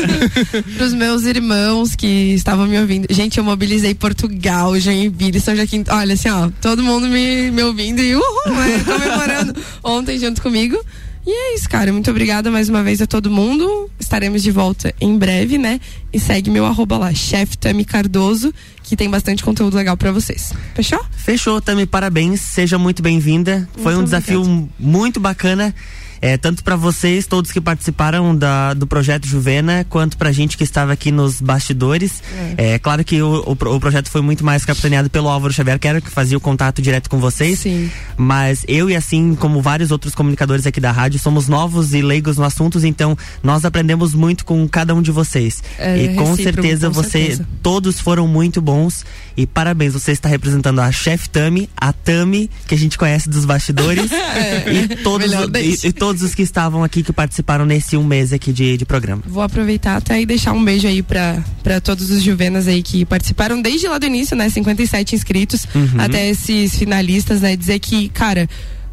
Pros 0.76 0.92
meus 0.92 1.24
irmãos 1.24 1.96
que 1.96 2.34
estavam 2.34 2.66
me 2.66 2.78
ouvindo. 2.78 3.06
Gente, 3.10 3.38
eu 3.38 3.44
mobilizei 3.44 3.94
Portugal, 3.94 4.78
Joinville, 4.78 5.40
São 5.40 5.56
Joaquim. 5.56 5.84
Olha, 5.88 6.14
assim, 6.14 6.28
ó, 6.28 6.50
todo 6.60 6.82
mundo 6.82 7.08
me, 7.08 7.50
me 7.50 7.62
ouvindo 7.62 8.00
e 8.00 8.14
uhul, 8.14 8.24
né, 8.46 8.82
comemorando 8.84 9.54
ontem 9.82 10.18
junto 10.18 10.42
comigo. 10.42 10.78
E 11.26 11.30
é 11.30 11.54
isso, 11.56 11.68
cara. 11.68 11.92
Muito 11.92 12.08
obrigada 12.08 12.52
mais 12.52 12.68
uma 12.68 12.84
vez 12.84 13.02
a 13.02 13.06
todo 13.06 13.28
mundo. 13.28 13.90
Estaremos 13.98 14.44
de 14.44 14.52
volta 14.52 14.94
em 15.00 15.18
breve, 15.18 15.58
né? 15.58 15.80
E 16.12 16.20
segue 16.20 16.50
meu 16.50 16.64
arroba 16.64 16.96
lá, 16.96 17.12
chefe 17.12 17.58
Tami 17.58 17.84
Cardoso, 17.84 18.54
que 18.84 18.96
tem 18.96 19.10
bastante 19.10 19.42
conteúdo 19.42 19.76
legal 19.76 19.96
pra 19.96 20.12
vocês. 20.12 20.52
Fechou? 20.74 21.04
Fechou, 21.16 21.60
Tami, 21.60 21.84
parabéns. 21.84 22.40
Seja 22.40 22.78
muito 22.78 23.02
bem-vinda. 23.02 23.68
Foi 23.82 23.94
um 23.94 23.96
Muito 23.96 24.04
desafio 24.04 24.68
muito 24.78 25.18
bacana. 25.18 25.74
É, 26.20 26.36
tanto 26.36 26.64
para 26.64 26.76
vocês, 26.76 27.26
todos 27.26 27.52
que 27.52 27.60
participaram 27.60 28.34
da, 28.36 28.74
do 28.74 28.86
projeto 28.86 29.26
Juvena, 29.26 29.86
quanto 29.88 30.16
pra 30.16 30.32
gente 30.32 30.56
que 30.56 30.64
estava 30.64 30.92
aqui 30.92 31.10
nos 31.10 31.40
bastidores. 31.40 32.22
É, 32.56 32.78
claro 32.78 33.04
que 33.04 33.20
o, 33.22 33.42
o, 33.46 33.52
o 33.52 33.80
projeto 33.80 34.08
foi 34.08 34.20
muito 34.20 34.44
mais 34.44 34.64
capitaneado 34.64 35.10
pelo 35.10 35.28
Álvaro 35.28 35.52
Xavier, 35.52 35.78
que 35.78 35.88
era 35.88 36.00
que 36.00 36.10
fazia 36.10 36.36
o 36.36 36.40
contato 36.40 36.80
direto 36.80 37.10
com 37.10 37.18
vocês. 37.18 37.60
Sim. 37.60 37.90
Mas 38.16 38.64
eu 38.68 38.88
e 38.88 38.96
assim 38.96 39.34
como 39.34 39.60
vários 39.60 39.90
outros 39.90 40.14
comunicadores 40.14 40.66
aqui 40.66 40.80
da 40.80 40.90
rádio, 40.90 41.18
somos 41.18 41.48
novos 41.48 41.92
e 41.92 42.02
leigos 42.02 42.36
no 42.36 42.44
assunto, 42.44 42.84
então 42.84 43.16
nós 43.42 43.64
aprendemos 43.64 44.14
muito 44.14 44.44
com 44.44 44.66
cada 44.68 44.94
um 44.94 45.02
de 45.02 45.10
vocês. 45.10 45.62
É 45.78 45.96
e 45.96 46.14
com 46.14 46.36
certeza 46.36 46.88
com 46.88 46.94
você, 46.94 47.10
certeza. 47.10 47.48
todos 47.62 48.00
foram 48.00 48.26
muito 48.26 48.60
bons 48.60 49.04
e 49.36 49.46
parabéns, 49.46 49.92
você 49.92 50.12
está 50.12 50.28
representando 50.28 50.80
a 50.80 50.90
Chef 50.90 51.28
Tami, 51.28 51.68
a 51.76 51.92
Tami 51.92 52.50
que 52.66 52.74
a 52.74 52.78
gente 52.78 52.96
conhece 52.96 53.28
dos 53.28 53.44
bastidores 53.44 54.10
e 54.66 54.96
todos 54.96 55.30
e, 55.30 55.46
deixa. 55.50 55.88
e 55.88 55.92
todos 55.92 56.05
os 56.14 56.34
que 56.34 56.42
estavam 56.42 56.84
aqui 56.84 57.02
que 57.02 57.12
participaram 57.12 57.64
nesse 57.64 57.96
um 57.96 58.04
mês 58.04 58.32
aqui 58.32 58.52
de, 58.52 58.76
de 58.76 58.84
programa. 58.84 59.22
Vou 59.26 59.42
aproveitar 59.42 59.96
até 59.96 60.20
e 60.20 60.26
deixar 60.26 60.52
um 60.52 60.64
beijo 60.64 60.86
aí 60.86 61.02
pra 61.02 61.42
todos 61.82 62.10
os 62.10 62.22
Juvenas 62.22 62.68
aí 62.68 62.82
que 62.82 63.04
participaram 63.04 63.60
desde 63.60 63.88
lá 63.88 63.98
do 63.98 64.06
início, 64.06 64.36
né? 64.36 64.48
57 64.48 65.14
inscritos, 65.14 65.66
até 65.98 66.28
esses 66.28 66.76
finalistas, 66.76 67.40
né? 67.40 67.56
Dizer 67.56 67.78
que, 67.78 68.08
cara, 68.10 68.48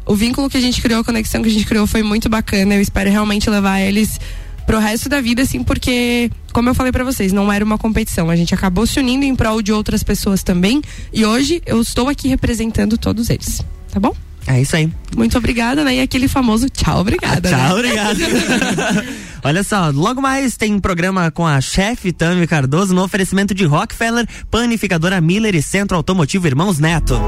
o 0.06 0.14
vínculo 0.14 0.50
que 0.50 0.56
a 0.56 0.60
gente 0.60 0.80
criou, 0.82 1.00
a 1.00 1.04
conexão 1.04 1.42
que 1.42 1.48
a 1.48 1.52
gente 1.52 1.66
criou 1.66 1.86
foi 1.86 2.02
muito 2.02 2.28
bacana. 2.28 2.74
Eu 2.74 2.80
espero 2.80 3.10
realmente 3.10 3.48
levar 3.48 3.80
eles 3.80 4.18
pro 4.66 4.78
resto 4.78 5.08
da 5.08 5.20
vida, 5.20 5.42
assim, 5.42 5.62
porque, 5.62 6.30
como 6.52 6.68
eu 6.68 6.74
falei 6.74 6.92
pra 6.92 7.04
vocês, 7.04 7.32
não 7.32 7.52
era 7.52 7.64
uma 7.64 7.78
competição. 7.78 8.30
A 8.30 8.36
gente 8.36 8.54
acabou 8.54 8.86
se 8.86 8.98
unindo 8.98 9.24
em 9.24 9.34
prol 9.34 9.62
de 9.62 9.72
outras 9.72 10.02
pessoas 10.02 10.42
também. 10.42 10.82
E 11.12 11.24
hoje 11.24 11.62
eu 11.66 11.80
estou 11.80 12.08
aqui 12.08 12.28
representando 12.28 12.96
todos 12.98 13.30
eles. 13.30 13.64
Tá 13.90 14.00
bom? 14.00 14.14
É 14.46 14.60
isso 14.60 14.76
aí. 14.76 14.90
Muito 15.16 15.38
obrigada, 15.38 15.84
né? 15.84 15.96
E 15.96 16.00
aquele 16.00 16.28
famoso 16.28 16.68
tchau, 16.68 17.00
obrigada. 17.00 17.48
Tchau, 17.48 17.58
né? 17.58 17.72
obrigado. 17.72 18.18
Olha 19.42 19.62
só, 19.62 19.90
logo 19.90 20.20
mais 20.22 20.56
tem 20.56 20.72
um 20.74 20.80
programa 20.80 21.30
com 21.30 21.46
a 21.46 21.60
chefe 21.60 22.12
Tami 22.12 22.46
Cardoso 22.46 22.94
no 22.94 23.02
oferecimento 23.02 23.54
de 23.54 23.64
Rockefeller, 23.64 24.26
Panificadora 24.50 25.20
Miller 25.20 25.54
e 25.54 25.62
Centro 25.62 25.96
Automotivo 25.96 26.46
Irmãos 26.46 26.78
Neto. 26.78 27.20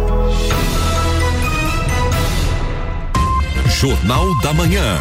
Jornal 3.78 4.40
da 4.40 4.54
Manhã. 4.54 4.98